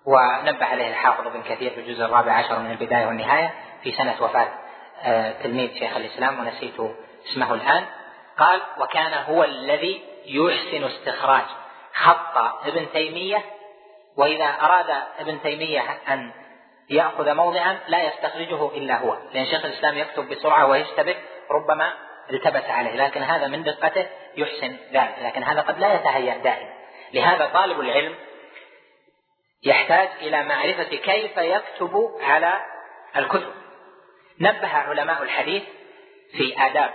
[0.06, 3.54] ونبه عليه الحافظ ابن كثير في الجزء الرابع عشر من البداية والنهاية
[3.84, 4.48] في سنة وفاة
[5.02, 6.76] آه، تلميذ شيخ الإسلام ونسيت
[7.32, 7.86] اسمه الآن.
[8.38, 11.46] قال وكان هو الذي يحسن استخراج
[11.94, 13.46] خط ابن تيمية
[14.18, 16.32] وإذا أراد ابن تيمية أن
[16.90, 19.18] يأخذ موضعا لا يستخرجه إلا هو.
[19.34, 21.16] لأن شيخ الإسلام يكتب بسرعة ويشتبه
[21.52, 21.94] ربما
[22.32, 22.96] التبس عليه.
[22.96, 25.16] لكن هذا من دقته يحسن ذلك.
[25.22, 26.74] لكن هذا قد لا يتهيأ دائما.
[27.14, 28.16] لهذا طالب العلم
[29.64, 32.66] يحتاج إلى معرفة كيف يكتب على
[33.18, 33.54] الكتب.
[34.40, 35.64] نبه علماء الحديث
[36.32, 36.94] في آداب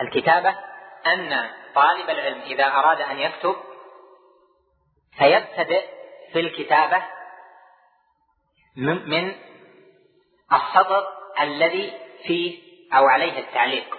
[0.00, 0.54] الكتابة
[1.06, 3.56] أن طالب العلم إذا أراد أن يكتب
[5.18, 5.84] فيبتدئ
[6.32, 7.02] في الكتابة
[8.76, 9.34] من
[10.52, 11.08] السطر
[11.40, 11.92] الذي
[12.26, 12.62] فيه
[12.96, 13.96] أو عليه التعليق.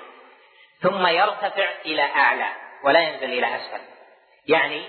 [0.82, 2.48] ثم يرتفع إلى أعلى
[2.84, 3.82] ولا ينزل إلى أسفل.
[4.48, 4.84] يعني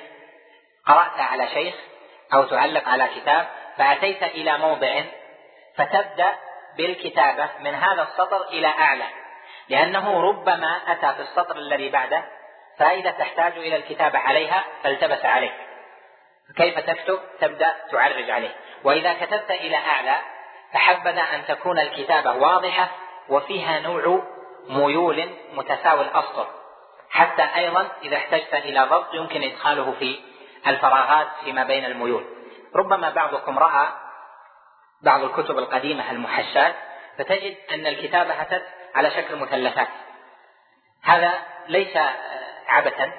[0.87, 1.75] قرأت على شيخ
[2.35, 5.03] أو تعلق على كتاب فأتيت إلى موضع
[5.77, 6.37] فتبدأ
[6.77, 9.07] بالكتابة من هذا السطر إلى أعلى.
[9.69, 12.25] لأنه ربما أتى في السطر الذي بعده
[12.79, 15.55] فائدة تحتاج إلى الكتابة عليها فالتبس عليك
[16.57, 18.57] كيف تكتب؟ تبدأ تعرج عليه.
[18.85, 20.17] وإذا كتبت إلى أعلى
[20.73, 22.91] فحبذا أن تكون الكتابة واضحة
[23.29, 24.23] وفيها نوع
[24.69, 26.47] ميول متساوي الأسطر
[27.11, 30.21] حتى أيضا إذا احتجت إلى ضبط يمكن إدخاله في
[30.67, 32.25] الفراغات فيما بين الميول.
[32.75, 33.89] ربما بعضكم رأى
[35.03, 36.75] بعض الكتب القديمة المحشات
[37.19, 39.89] فتجد أن الكتابة أتت على شكل مثلثات.
[41.03, 41.33] هذا
[41.69, 41.97] ليس
[42.69, 43.13] عبثا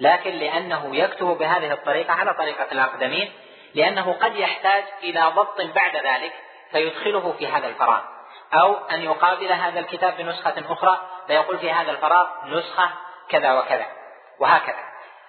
[0.00, 3.32] لكن لأنه يكتب بهذه الطريقة على طريقة الأقدمين
[3.74, 6.32] لأنه قد يحتاج إلى ضبط بعد ذلك
[6.70, 8.02] فيدخله في هذا الفراغ.
[8.54, 12.90] أو أن يقابل هذا الكتاب بنسخة أخرى فيقول في هذا الفراغ نسخة
[13.28, 13.86] كذا وكذا
[14.38, 14.88] وهكذا.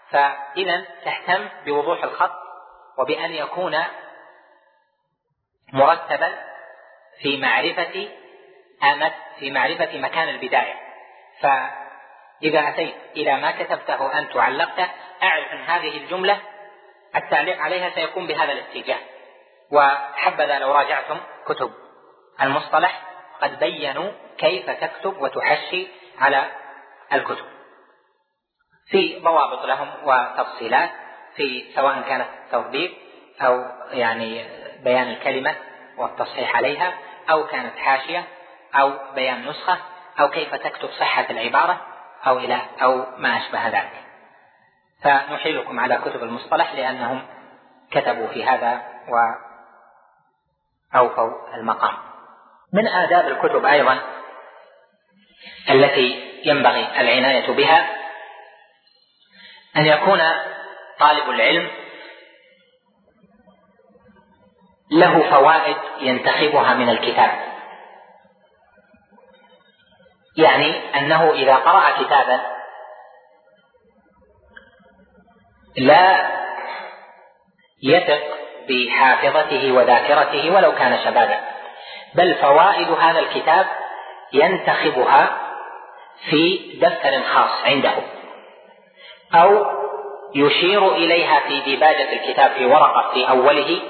[0.10, 2.40] فإذا تهتم بوضوح الخط
[2.98, 3.84] وبأن يكون
[5.74, 6.36] مرتبا
[7.22, 8.10] في معرفة
[9.40, 10.76] في معرفة مكان البداية.
[11.42, 14.88] فإذا أتيت إلى ما كتبته أنت وعلقته
[15.24, 16.42] أعرف أن هذه الجملة
[17.16, 19.00] التعليق عليها سيكون بهذا الاتجاه
[19.72, 21.18] وحبذا لو راجعتم
[21.48, 21.72] كتب
[22.42, 23.02] المصطلح
[23.42, 25.88] قد بينوا كيف تكتب وتحشي
[26.20, 26.52] على
[27.14, 27.46] الكتب
[28.88, 30.90] في ضوابط لهم وتفصيلات
[31.36, 32.92] في سواء كانت توضيح
[33.42, 34.46] أو يعني
[34.84, 35.56] بيان الكلمة
[35.98, 36.94] والتصحيح عليها
[37.30, 38.24] أو كانت حاشية
[38.76, 39.78] أو بيان نسخة
[40.20, 41.82] أو كيف تكتب صحة العبارة
[42.28, 44.09] أو إلى أو ما أشبه ذلك.
[45.04, 47.28] فنحيلكم على كتب المصطلح لأنهم
[47.92, 48.82] كتبوا في هذا
[50.94, 51.98] وأوفوا المقام.
[52.74, 54.00] من آداب الكتب أيضا
[55.70, 57.88] التي ينبغي العناية بها
[59.78, 60.20] أن يكون
[61.00, 61.70] طالب العلم
[64.92, 67.32] له فوائد ينتخبها من الكتاب
[70.38, 72.59] يعني أنه إذا قرأ كتابا
[75.80, 76.30] لا
[77.84, 78.22] يثق
[78.70, 81.40] بحافظته وذاكرته ولو كان شبابا.
[82.16, 83.66] بل فوائد هذا الكتاب
[84.34, 85.38] ينتخبها
[86.30, 87.94] في دفتر خاص عنده
[89.34, 89.66] أو
[90.36, 93.82] يشير إليها في ديباجة الكتاب في ورقة في أوله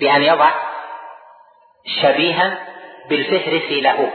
[0.00, 0.50] بأن يضع
[2.02, 2.58] شبيها
[3.08, 4.10] بالفهرس له.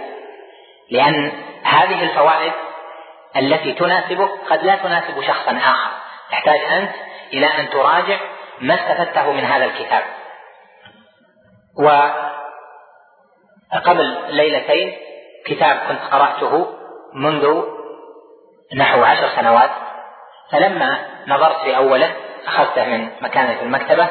[0.92, 1.32] لأن
[1.64, 2.52] هذه الفوائد
[3.36, 5.97] التي تناسبه قد لا تناسب شخصا آخر.
[6.32, 6.92] تحتاج أنت
[7.34, 8.18] إلى أن تراجع
[8.62, 10.04] ما استفدته من هذا الكتاب.
[13.74, 14.98] وقبل ليلتين
[15.46, 16.68] كتاب كنت قرأته
[17.14, 17.64] منذ
[18.76, 19.70] نحو عشر سنوات
[20.52, 22.14] فلما نظرت في أوله
[22.48, 24.10] أخذته من مكانة في المكتبة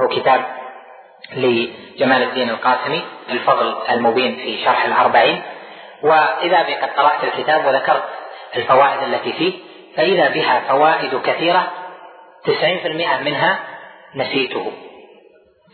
[0.00, 0.44] هو كتاب
[1.32, 5.42] لجمال الدين القاسمي الفضل المبين في شرح الأربعين.
[6.02, 8.04] وإذا بي قد قرأت الكتاب وذكرت
[8.56, 11.72] الفوائد التي فيه فإذا بها فوائد كثيرة
[12.44, 13.58] تسعين في المئة منها
[14.14, 14.72] نسيته.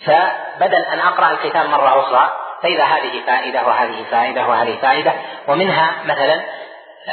[0.07, 5.13] فبدل أن أقرأ الكتاب مرة أخرى فإذا هذه فائدة وهذه فائدة وهذه فائدة
[5.49, 6.41] ومنها مثلا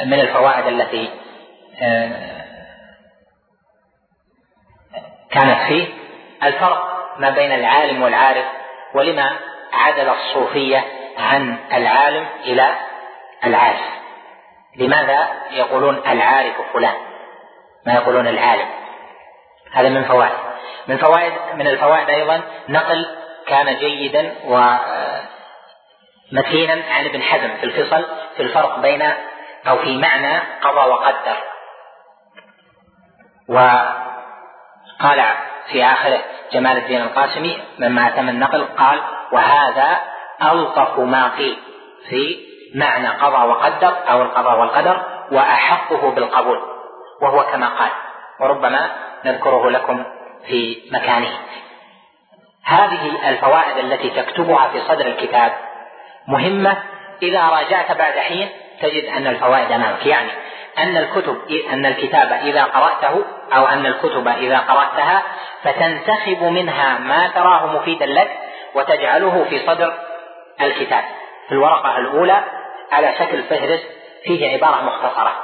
[0.04, 1.10] من الفوائد التي
[1.82, 2.38] آه،
[5.30, 5.86] كانت فيه
[6.42, 8.44] الفرق ما بين العالم والعارف
[8.94, 9.36] ولما
[9.72, 10.84] عدل الصوفية
[11.18, 12.74] عن العالم إلى
[13.44, 13.97] العارف.
[14.78, 16.94] لماذا يقولون العارف فلان؟
[17.86, 18.68] ما يقولون العالم.
[19.72, 20.32] هذا من فوائد.
[20.88, 23.06] من فوائد من الفوائد أيضا نقل
[23.46, 24.34] كان جيدا
[26.32, 29.12] ومتينا عن ابن حزم في الفصل في الفرق بين
[29.68, 31.36] أو في معنى قضى وقدر.
[33.48, 35.24] وقال
[35.72, 36.20] في آخره
[36.52, 40.00] جمال الدين القاسمي مما أتم النقل قال وهذا
[40.42, 41.58] ألطف ما قيل
[42.08, 45.00] في معنى قضى وقدر أو القضاء والقدر
[45.32, 46.60] وأحقه بالقبول
[47.22, 47.90] وهو كما قال
[48.40, 48.90] وربما
[49.24, 50.04] نذكره لكم
[50.46, 51.38] في مكانه.
[52.64, 55.52] هذه الفوائد التي تكتبها في صدر الكتاب
[56.28, 56.76] مهمة.
[57.22, 58.48] إذا راجعت بعد حين
[58.80, 60.06] تجد أن الفوائد أمامك.
[60.06, 60.30] يعني
[60.78, 61.38] أن الكتب
[61.72, 63.24] أن الكتاب إذا قرأته
[63.56, 65.22] أو أن الكتب إذا قرأتها
[65.62, 68.38] فتنتخب منها ما تراه مفيدا لك
[68.74, 69.94] وتجعله في صدر
[70.60, 71.04] الكتاب.
[71.48, 72.44] في الورقة الأولى
[72.92, 73.80] على شكل فهرس
[74.24, 75.42] فيه عبارة مختصرة.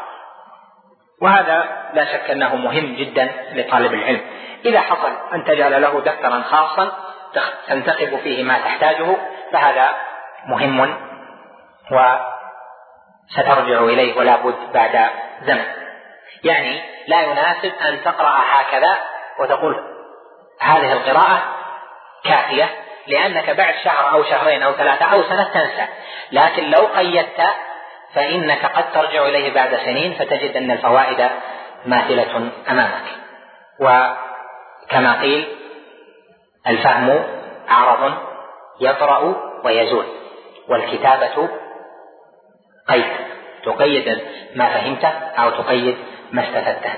[1.22, 4.20] وهذا لا شك أنه مهم جدا لطالب العلم.
[4.64, 6.92] إذا حصل أن تجعل له دفترا خاصا
[7.68, 9.16] تنتخب فيه ما تحتاجه
[9.52, 9.88] فهذا
[10.46, 10.96] مهم
[13.30, 15.11] وسترجع إليه ولا بد بعد
[15.42, 15.64] زمن.
[16.44, 18.98] يعني لا يناسب أن تقرأ هكذا
[19.40, 19.85] وتقول
[20.61, 21.42] هذه القراءة
[22.24, 22.70] كافية
[23.06, 25.86] لأنك بعد شهر أو شهرين أو ثلاثة أو سنة تنسى.
[26.32, 27.40] لكن لو قيدت
[28.14, 31.31] فإنك قد ترجع إليه بعد سنين فتجد أن الفوائد
[31.87, 33.04] ماثلة أمامك.
[33.81, 35.56] وكما قيل
[36.66, 37.24] الفهم
[37.68, 38.14] عرض
[38.81, 40.06] يطرأ ويزول.
[40.68, 41.48] والكتابة
[42.88, 43.04] قيد.
[43.64, 44.22] تقيد
[44.54, 45.98] ما فهمته أو تقيد
[46.33, 46.92] ما استفدته.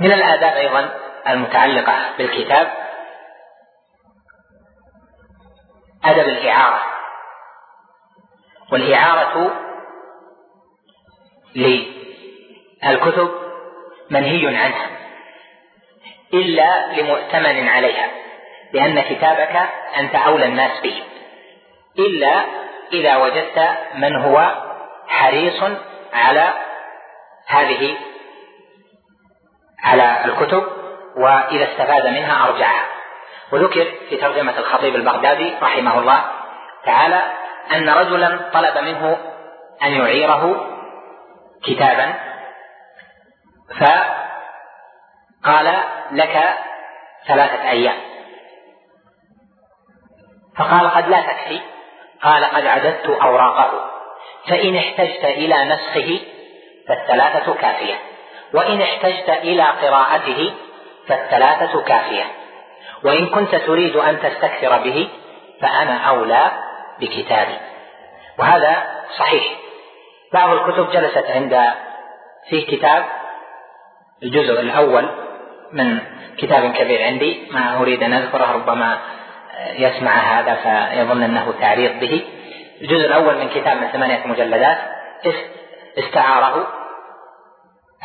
[0.00, 0.90] من الآداب أيضا
[1.28, 2.72] المتعلقة بالكتاب
[6.04, 6.82] أدب الإعارة
[8.72, 9.52] والإعارة
[11.56, 13.30] للكتب
[14.10, 14.90] منهي عنها
[16.34, 18.10] إلا لمؤتمن عليها
[18.72, 19.68] لأن كتابك
[19.98, 21.02] أنت أولى الناس به
[21.98, 22.44] إلا
[22.92, 24.54] إذا وجدت من هو
[25.08, 25.62] حريص
[26.12, 26.54] على
[27.46, 27.96] هذه
[29.82, 30.75] على الكتب
[31.16, 32.84] وإذا استفاد منها أرجعها
[33.52, 36.24] وذكر في ترجمة الخطيب البغدادي رحمه الله
[36.84, 37.22] تعالى
[37.72, 39.18] أن رجلا طلب منه
[39.82, 40.72] أن يعيره
[41.64, 42.14] كتابا.
[43.80, 45.74] فقال
[46.10, 46.54] لك
[47.28, 47.96] ثلاثة أيام.
[50.58, 51.60] فقال قد لا تكفي.
[52.22, 53.90] قال قد عددت أوراقه.
[54.48, 56.20] فإن احتجت إلى نسخه
[56.88, 57.94] فالثلاثة كافية.
[58.54, 60.54] وإن احتجت إلى قراءته
[61.08, 62.24] فالثلاثة كافية.
[63.04, 65.08] وإن كنت تريد أن تستكثر به
[65.60, 66.50] فأنا أولى
[67.00, 67.58] بكتابي.
[68.38, 68.86] وهذا
[69.18, 69.44] صحيح.
[70.32, 71.72] بعض الكتب جلست عند
[72.48, 73.04] فيه كتاب
[74.22, 75.08] الجزء الأول
[75.72, 75.98] من
[76.38, 78.98] كتاب كبير عندي ما أريد أن أذكره ربما
[79.72, 82.24] يسمع هذا فيظن أنه تعريض به.
[82.80, 84.78] الجزء الأول من كتاب من ثمانية مجلدات
[85.98, 86.66] استعاره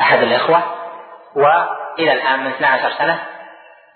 [0.00, 0.62] أحد الإخوة
[1.98, 3.18] وإلى الآن من 12 سنة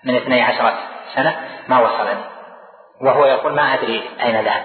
[0.03, 0.73] من 12
[1.15, 1.35] سنة
[1.67, 2.23] ما وصلني.
[3.01, 4.63] وهو يقول ما أدري أين ذهب.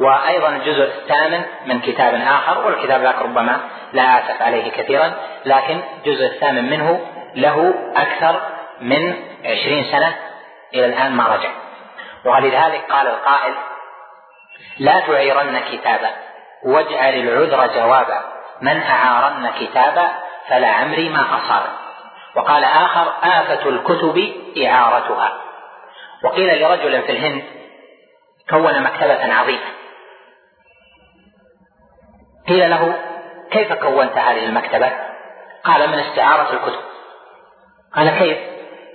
[0.00, 3.60] وأيضا الجزء الثامن من كتاب آخر والكتاب ذاك ربما
[3.92, 5.12] لا آسف عليه كثيرا
[5.44, 8.40] لكن الجزء الثامن منه له أكثر
[8.80, 10.14] من عشرين سنة
[10.74, 11.50] إلى الآن ما رجع.
[12.24, 13.54] ولذلك قال القائل
[14.78, 16.10] لا تعيرن كتابا
[16.64, 18.24] واجعل العذر جوابا.
[18.60, 20.12] من أعارن كتابا
[20.48, 21.83] فلعمري ما أصاب.
[22.36, 24.32] وقال آخر آفة الكتب
[24.66, 25.40] إعارتها.
[26.24, 27.42] وقيل لرجل في الهند
[28.50, 29.66] كون مكتبة عظيمة.
[32.48, 32.98] قيل له
[33.50, 34.92] كيف كونت هذه المكتبة؟
[35.64, 36.80] قال من استعارة الكتب.
[37.96, 38.38] قال كيف؟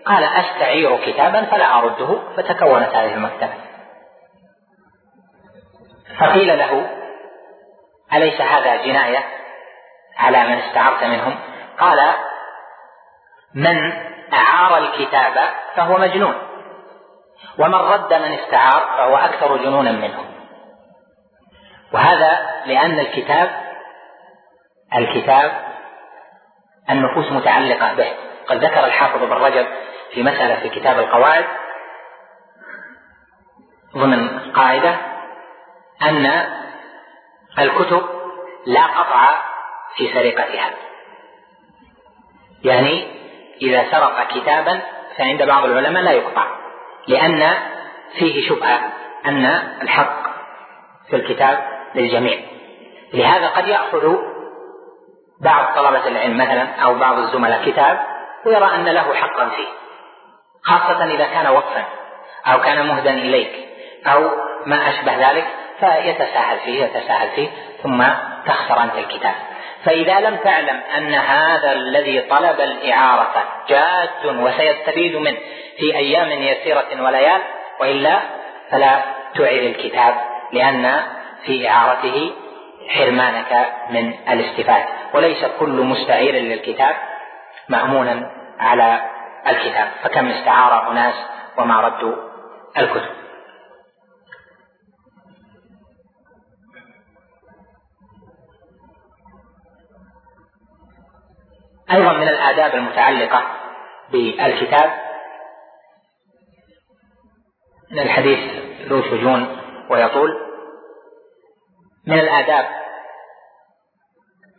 [0.06, 3.54] قال أستعير كتابا فلا أرده فتكونت هذه المكتبة.
[6.20, 6.90] فقيل له
[8.14, 9.24] أليس هذا جناية
[10.18, 11.36] على من استعرت منهم؟
[11.80, 12.14] قال
[13.54, 13.94] من
[14.34, 16.36] أعار الكتاب فهو مجنون.
[17.58, 20.26] ومن رد من استعار فهو أكثر جنونا منه
[21.94, 23.50] وهذا لأن الكتاب
[24.96, 25.52] الكتاب
[26.90, 28.14] النفوس متعلقة به.
[28.48, 29.68] قد ذكر الحافظ بن رجب
[30.14, 31.46] في مسألة في كتاب القواعد
[33.96, 34.98] ضمن قاعدة
[36.02, 36.50] أن
[37.60, 38.10] الكتب
[38.66, 39.42] لا قطع
[39.96, 40.72] في سرقتها.
[42.64, 43.19] يعني
[43.62, 44.80] إذا سرق كتابا
[45.18, 46.46] فعند بعض العلماء لا يقطع
[47.08, 47.54] لأن
[48.20, 48.80] فيه شبهة
[49.26, 49.46] أن
[49.82, 50.24] الحق
[51.10, 52.40] في الكتاب للجميع.
[53.14, 54.16] لهذا قد يأخذ
[55.42, 58.00] بعض طلبة العلم مثلا أو بعض الزملاء كتاب
[58.46, 59.68] ويرى أن له حقا فيه
[60.64, 61.86] خاصة إذا كان وقفا
[62.48, 63.70] أو كان مهدا إليك
[64.08, 64.32] أو
[64.66, 65.48] ما أشبه ذلك
[65.80, 67.50] فيتساهل فيه يتساهل فيه
[67.84, 68.04] ثم
[68.46, 69.34] تخسر أنت الكتاب.
[69.86, 75.38] فإذا لم تعلم أن هذا الذي طلب الإعارة جاد وسيستفيد منه
[75.78, 77.42] في أيام يسيرة وليال
[77.80, 78.20] وإلا
[78.72, 79.00] فلا
[79.36, 80.16] تعر الكتاب
[80.54, 81.04] لأن
[81.46, 82.32] في إعارته
[82.90, 86.96] حرمانك من الاستفادة وليس كل مستعير للكتاب
[87.70, 89.02] مأمونا على
[89.48, 89.88] الكتاب.
[90.04, 91.14] فكم استعار أناس
[91.58, 92.16] وما ردوا
[92.78, 93.19] الكتب.
[101.92, 103.44] أيضا من الآداب المتعلقة
[104.12, 104.94] بالكتاب.
[107.92, 108.40] من الحديث
[108.88, 109.58] ذو شجون
[109.90, 110.50] ويطول.
[112.08, 112.68] من الآداب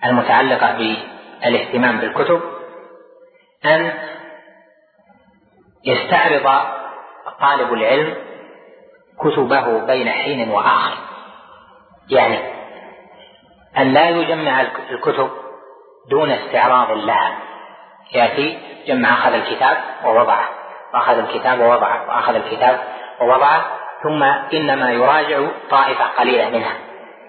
[0.05, 2.43] المتعلقة بالاهتمام بالكتب
[3.65, 3.93] أن
[5.85, 6.65] يستعرض
[7.41, 8.17] طالب العلم
[9.21, 10.99] كتبه بين حين وآخر.
[12.11, 12.39] يعني
[13.79, 14.61] أن لا يجمع
[14.91, 15.31] الكتب
[16.09, 17.35] دون استعراض لها.
[18.13, 20.49] يأتي جمع أخذ الكتاب ووضعه.
[20.95, 22.81] وأخذ الكتاب ووضعه وأخذ الكتاب
[23.21, 23.65] ووضعه
[24.03, 24.23] ثم
[24.55, 25.41] إنما يراجع
[25.71, 26.75] طائفة قليلة منها.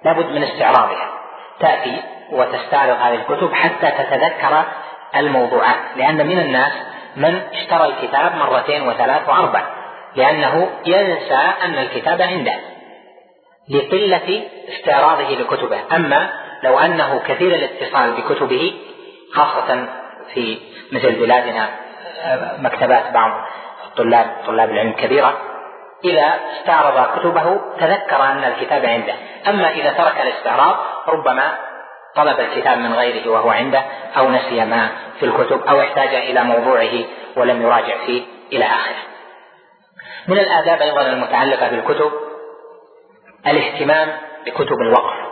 [0.06, 1.10] لابد من استعراضها.
[1.60, 2.02] تأتي
[2.32, 4.64] وتستعرض هذه الكتب حتى تتذكر
[5.16, 6.72] الموضوعات لأن من الناس
[7.16, 9.62] من اشترى الكتاب مرتين وثلاث وأربع
[10.16, 12.54] لأنه ينسى أن الكتاب عنده.
[13.70, 15.80] لقلة استعراضه لكتبه.
[15.96, 16.30] أما
[16.64, 18.74] لو أنه كثير الاتصال بكتبه
[19.34, 19.86] خاصة
[20.34, 20.60] في
[20.92, 21.70] مثل بلادنا
[22.60, 23.32] مكتبات بعض
[23.86, 25.38] الطلاب طلاب العلم كبيرة
[26.06, 29.14] إذا استعرض كتبه تذكر أن الكتاب عنده.
[29.48, 30.76] أما إذا ترك الاستعراض
[31.08, 31.58] ربما
[32.16, 33.84] طلب الكتاب من غيره وهو عنده
[34.18, 34.90] أو نسي ما
[35.20, 36.94] في الكتب أو احتاج إلى موضوعه
[37.38, 38.96] ولم يراجع فيه إلى آخره.
[40.28, 42.12] من الآداب أيضا المتعلقة بالكتب
[43.48, 44.08] الاهتمام
[44.46, 45.31] بكتب الوقف.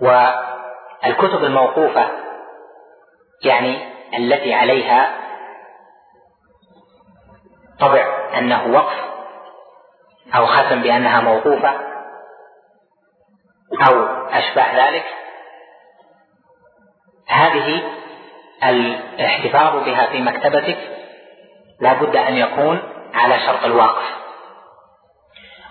[0.00, 2.08] والكتب الموقوفة
[3.44, 5.16] يعني التي عليها
[7.80, 9.04] طبع أنه وقف
[10.36, 11.70] أو ختم بأنها موقوفة
[13.88, 15.04] أو أشباه ذلك
[17.28, 17.82] هذه
[18.62, 20.78] الاحتفاظ بها في مكتبتك
[21.80, 22.82] لا بد أن يكون
[23.14, 24.24] على شرط الواقف.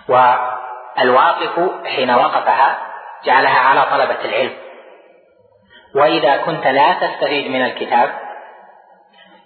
[0.08, 2.93] والواقف حين وقفها
[3.26, 4.52] جعلها على طلبة العلم.
[5.94, 8.10] وإذا كنت لا تستفيد من الكتاب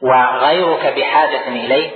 [0.02, 1.90] وغيرك بحاجة إليه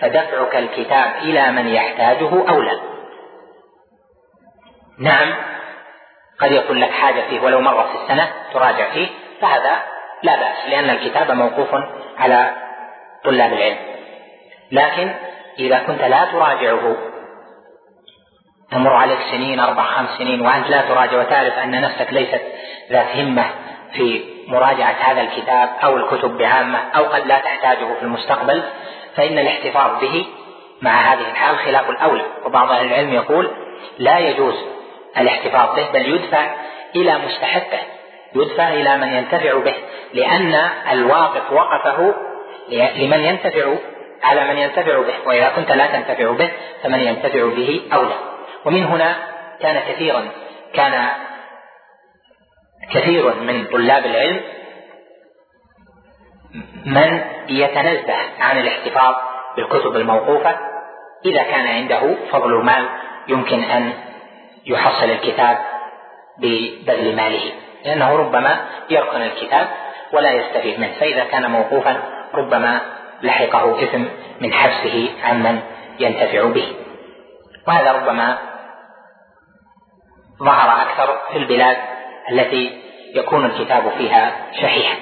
[0.00, 2.80] فدفعك الكتاب إلى من يحتاجه أولى.
[4.98, 5.34] نعم
[6.40, 9.08] قد يكون لك حاجة فيه ولو مرة في السنة تراجع فيه
[9.40, 9.82] فهذا
[10.22, 11.68] لا بأس لأن الكتاب موقوف
[12.18, 12.54] على
[13.24, 13.78] طلاب العلم.
[14.72, 15.14] لكن
[15.58, 16.96] إذا كنت لا تراجعه
[18.70, 21.20] تمر عليك سنين أربع خمس سنين وأنت لا تراجع.
[21.20, 22.42] وتعرف أن نفسك ليست
[22.90, 23.44] ذات همة
[23.94, 28.62] في مراجعة هذا الكتاب أو الكتب بعامة أو قد لا تحتاجه في المستقبل
[29.16, 30.26] فإن الاحتفاظ به
[30.82, 32.24] مع هذه الحال خلاف الأولى.
[32.44, 33.50] وبعض أهل العلم يقول
[33.98, 34.54] لا يجوز
[35.18, 36.46] الاحتفاظ به بل يدفع
[36.96, 37.80] إلى مستحقه
[38.34, 39.74] يدفع إلى من ينتفع به
[40.12, 42.14] لأن الواقف وقفه
[42.96, 43.74] لمن ينتفع
[44.22, 46.50] على من ينتفع به وإذا كنت لا تنتفع به
[46.82, 48.35] فمن ينتفع به أولى.
[48.66, 49.16] ومن هنا
[49.60, 50.28] كان كثيرا
[50.74, 51.08] كان
[52.90, 54.40] كثير من طلاب العلم
[56.86, 59.14] من يتنزه عن الاحتفاظ
[59.56, 60.58] بالكتب الموقوفة.
[61.24, 62.88] إذا كان عنده فضل مال
[63.28, 63.92] يمكن أن
[64.66, 65.58] يحصل الكتاب
[66.38, 67.52] ببذل ماله
[67.84, 68.60] لأنه ربما
[68.90, 69.68] يركن الكتاب
[70.12, 70.92] ولا يستفيد منه.
[71.00, 72.02] فإذا كان موقوفا
[72.34, 72.80] ربما
[73.22, 74.04] لحقه إثم
[74.40, 75.60] من حبسه عمن
[75.98, 76.76] ينتفع به.
[77.68, 78.38] وهذا ربما
[80.38, 81.76] ظهر أكثر في البلاد
[82.30, 82.82] التي
[83.14, 84.96] يكون الكتاب فيها شحيحا.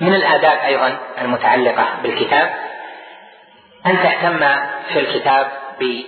[0.00, 2.54] من الآداب أيضا المتعلقة بالكتاب
[3.86, 4.38] أن تهتم
[4.92, 6.02] في الكتاب ب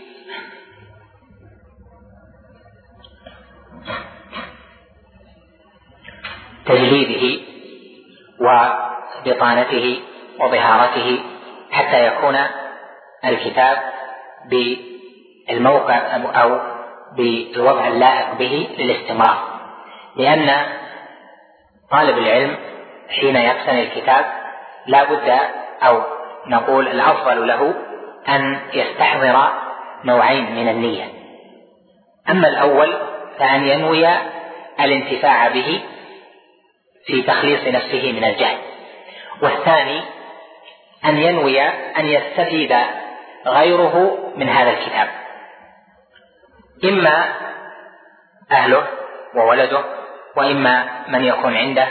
[6.66, 7.42] تجليده
[8.40, 10.00] وبطانته
[10.40, 11.20] وظهارته
[11.70, 12.36] حتى يكون
[13.24, 13.78] الكتاب
[15.48, 16.60] بالموقع أو
[17.16, 19.60] بالوضع اللائق به للاستمرار.
[20.16, 20.66] لأن
[21.90, 22.56] طالب العلم
[23.20, 24.24] حين يقتني الكتاب
[24.86, 25.38] لا بد
[25.82, 26.02] أو
[26.46, 27.74] نقول الأفضل له
[28.28, 29.52] أن يستحضر
[30.04, 31.04] نوعين من النية.
[32.30, 32.96] أما الأول
[33.38, 34.08] فأن ينوي
[34.80, 35.80] الانتفاع به
[37.06, 38.58] في تخليص نفسه من الجهل.
[39.42, 40.00] والثاني
[41.04, 41.62] أن ينوي
[41.98, 42.76] أن يستفيد
[43.46, 45.08] غيره من هذا الكتاب.
[46.84, 47.24] إما
[48.52, 48.86] أهله
[49.34, 49.84] وولده
[50.36, 51.88] وإما من يكون عنده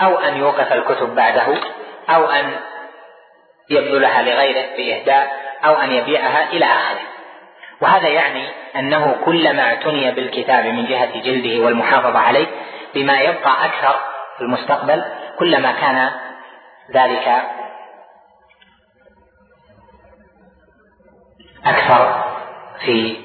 [0.00, 1.46] أو أن يوقف الكتب بعده
[2.10, 2.56] أو أن
[3.70, 5.32] يبذلها لغيره بإهداء
[5.64, 7.00] أو أن يبيعها إلى آخره.
[7.80, 12.46] وهذا يعني أنه كلما اعتني بالكتاب من جهة جلده والمحافظة عليه
[12.94, 14.00] بما يبقى أكثر
[14.36, 15.04] في المستقبل
[15.38, 16.10] كلما كان
[16.94, 17.42] ذلك
[21.66, 22.24] أكثر
[22.84, 23.16] في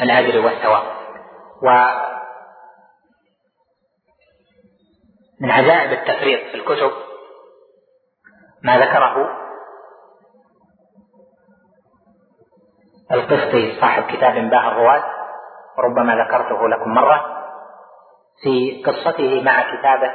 [0.00, 0.82] الأجر والثواب.
[5.40, 6.92] من عجائب التفريط في الكتب
[8.62, 9.40] ما ذكره
[13.12, 15.04] القسطي صاحب كتاب باه الرواة
[15.78, 17.44] ربما ذكرته لكم مرة
[18.42, 20.12] في قصته مع كتابة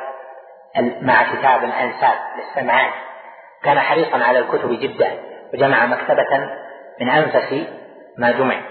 [1.02, 2.92] مع كتاب الأنساب للسمعان.
[3.64, 5.20] كان حريصا على الكتب جدا
[5.54, 6.50] وجمع مكتبة
[7.02, 7.68] من أنفس
[8.18, 8.62] ما جمع.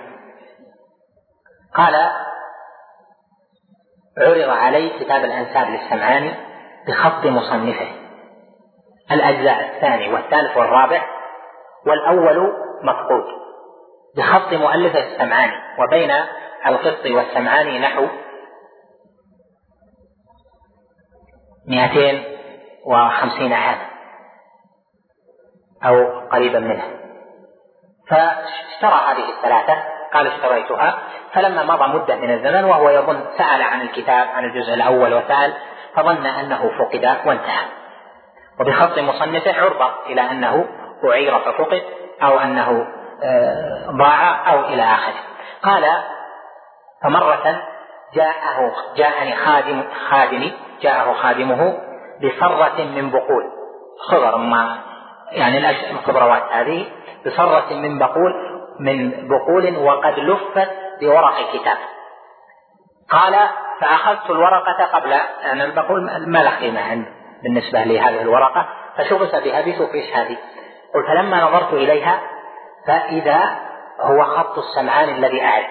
[1.75, 1.95] قال
[4.19, 6.35] عرض علي كتاب الأنساب للسمعاني
[6.87, 7.89] بخط مصنفه.
[9.13, 11.05] الأجزاء الثاني والثالث والرابع
[11.87, 12.53] والأول
[12.83, 13.25] مفقود
[14.17, 16.11] بخط مؤلفه السمعاني وبين
[16.67, 18.07] القسط والسمعاني نحو
[21.69, 22.25] مئتين
[22.85, 23.89] وخمسين عاما
[25.85, 26.89] أو قريبا منها
[28.09, 30.99] فاشترى هذه الثلاثة قال اشتريتها
[31.33, 35.55] فلما مضى مدة من الزمن وهو يظن سأل عن الكتاب عن الجزء الأول وسأل
[35.95, 37.67] فظن أنه فقد وانتهى.
[38.61, 40.67] وبخط مصنفه عرضة إلى أنه
[41.11, 41.83] أعير ففقد
[42.23, 42.87] أو أنه
[43.23, 45.21] آه، ضاع أو إلى آخره.
[45.63, 45.85] قال
[47.03, 47.63] فمرة
[48.15, 50.53] جاءه جاءني خادم خادمي
[50.83, 51.79] جاءه خادمه
[52.23, 53.45] بصرة من بقول.
[54.09, 54.79] خضر ما
[55.33, 56.87] يعني الخضروات هذه
[57.27, 58.33] بصرة من بقول
[58.81, 60.71] من بقول وقد لفت
[61.01, 61.77] بورق كتاب.
[63.11, 63.49] قال
[63.81, 65.13] فأخذت الورقة قبل
[65.53, 67.05] أنا بقول ما له قيمة
[67.43, 70.37] بالنسبة لهذه الورقة فشغلت بها بسوقيش هذه.
[70.95, 72.21] قلت فلما نظرت إليها
[72.87, 73.59] فإذا
[74.01, 75.67] هو خط السمعان الذي أعرف.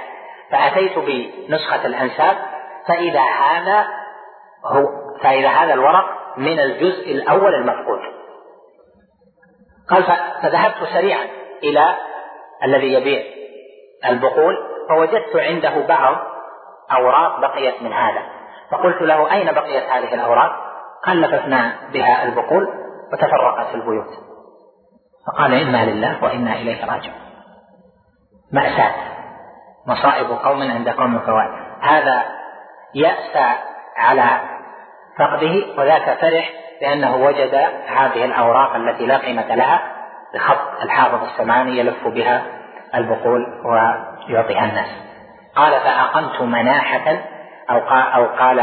[0.52, 2.38] فأتيت بنسخة الأنساب
[2.88, 3.88] فإذا هذا
[4.66, 4.84] هو
[5.24, 8.00] فإذا هذا الورق من الجزء الأول المفقود.
[9.90, 10.04] قال
[10.42, 11.28] فذهبت سريعا
[11.64, 11.96] إلى
[12.64, 13.24] الذي يبيع
[14.06, 14.58] البقول
[14.90, 16.16] فوجدت عنده بعض
[16.92, 18.22] أوراق بقيت من هذا.
[18.72, 20.68] فقلت له أين بقيت هذه الأوراق؟
[21.06, 22.68] قال لففنا بها البقول
[23.14, 24.10] وتفرقت البيوت.
[25.28, 27.20] فقال إنا لله وإنا إليه راجعون.
[28.52, 28.94] مأساة.
[29.88, 31.52] مصائب قوم عند قوم فوائد
[31.82, 32.24] هذا
[32.96, 33.54] يأسى
[33.98, 34.40] على
[35.20, 36.50] فقده وذاك فرح
[36.82, 37.56] لأنه وجد
[37.88, 39.97] هذه الأوراق التي لا قيمة لها.
[40.38, 42.46] بخط الحافظ السماني يلف بها
[42.96, 43.46] البقول
[44.30, 44.90] ويعطيها الناس.
[45.56, 47.18] قال فأقمت مناحة
[47.70, 48.60] أو قال أو قال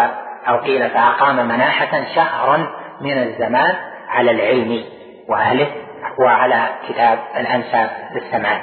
[0.49, 2.67] أو قيل فأقام مناحة شهرا
[3.01, 3.77] من الزمان
[4.09, 4.85] على العلم
[5.29, 5.73] وأهله
[6.19, 8.63] وعلى كتاب الأنساب للسمعان.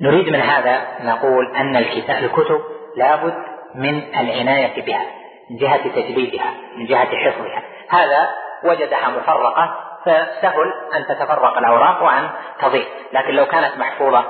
[0.00, 2.60] نريد من هذا نقول أن الكتاب الكتب
[2.96, 3.34] لابد
[3.74, 5.02] من العناية بها
[5.50, 7.62] من جهة تجديدها من جهة حفظها.
[7.90, 14.24] هذا وجدها مفرقة فسهل أن تتفرق الأوراق وأن تضيع لكن لو كانت محفوظة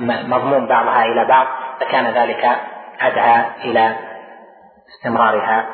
[0.00, 1.46] مضمون بعضها إلى بعض
[1.80, 2.58] لكان ذلك
[3.00, 3.96] أدعى إلى
[4.88, 5.66] استمرارها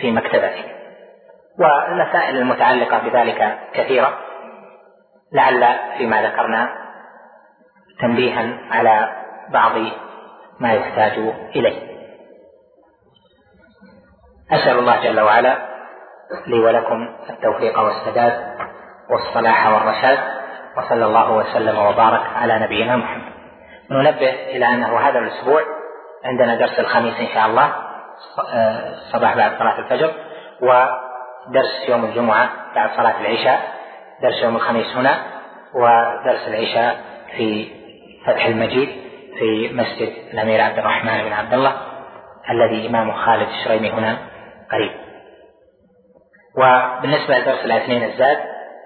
[0.00, 0.64] في مكتبته
[1.58, 4.18] والمسائل المتعلقة بذلك كثيرة.
[5.32, 6.68] لعل فيما ذكرنا
[8.00, 9.12] تنبيها على
[9.48, 9.72] بعض
[10.60, 11.18] ما يحتاج
[11.56, 11.92] إليه.
[14.52, 15.71] أسأل الله جل وعلا
[16.46, 18.32] لي ولكم التوفيق والسداد
[19.10, 20.18] والصلاح والرشاد
[20.76, 23.32] وصلى الله وسلم وبارك على نبينا محمد.
[23.90, 25.62] ننبه إلى أنه هذا الأسبوع
[26.24, 27.72] عندنا درس الخميس إن شاء الله
[28.92, 30.12] الصباح بعد صلاة الفجر
[30.60, 33.60] ودرس يوم الجمعة بعد صلاة العشاء
[34.22, 35.22] درس يوم الخميس هنا
[35.74, 37.00] ودرس العشاء
[37.36, 37.68] في
[38.26, 38.88] فتح المجيد
[39.38, 41.72] في مسجد الأمير عبد الرحمن بن عبد الله
[42.50, 44.16] الذي إمامه خالد الشريمي هنا
[44.72, 44.92] قريب.
[46.56, 48.38] وبالنسبة لدرس الأثنين الزاد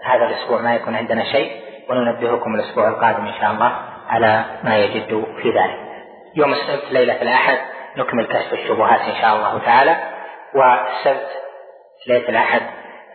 [0.05, 1.51] هذا الأسبوع ما يكون عندنا شيء
[1.91, 3.73] وننبهكم الأسبوع القادم إن شاء الله
[4.09, 5.79] على ما يجد في ذلك.
[6.35, 7.59] يوم السبت ليلة الأحد
[7.97, 9.97] نكمل كشف الشبهات إن شاء الله تعالى.
[10.55, 11.29] والسبت
[12.07, 12.63] ليلة الأحد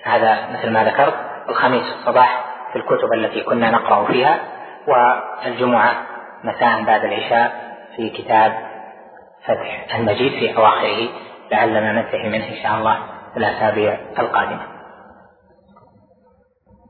[0.03, 1.15] هذا مثل ما ذكرت
[1.49, 2.43] الخميس الصباح
[2.73, 4.39] في الكتب التي كنا نقرأ فيها
[4.87, 5.93] والجمعة
[6.43, 7.51] مساء بعد العشاء
[7.95, 8.53] في كتاب
[9.45, 11.09] فتح المجيد في أواخره
[11.51, 12.97] لعلنا ننتهي منه إن شاء الله.
[13.37, 14.67] الأسابيع القادمة.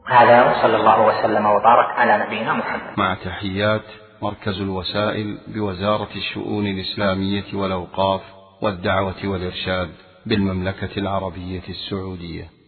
[0.08, 2.98] هذا وصلى الله وسلم وبارك على نبينا محمد.
[2.98, 3.86] مع تحيات
[4.22, 8.22] مركز الوسائل بوزارة الشؤون الإسلامية والأوقاف
[8.62, 9.90] والدعوة والإرشاد
[10.26, 12.61] بالمملكة العربية السعودية.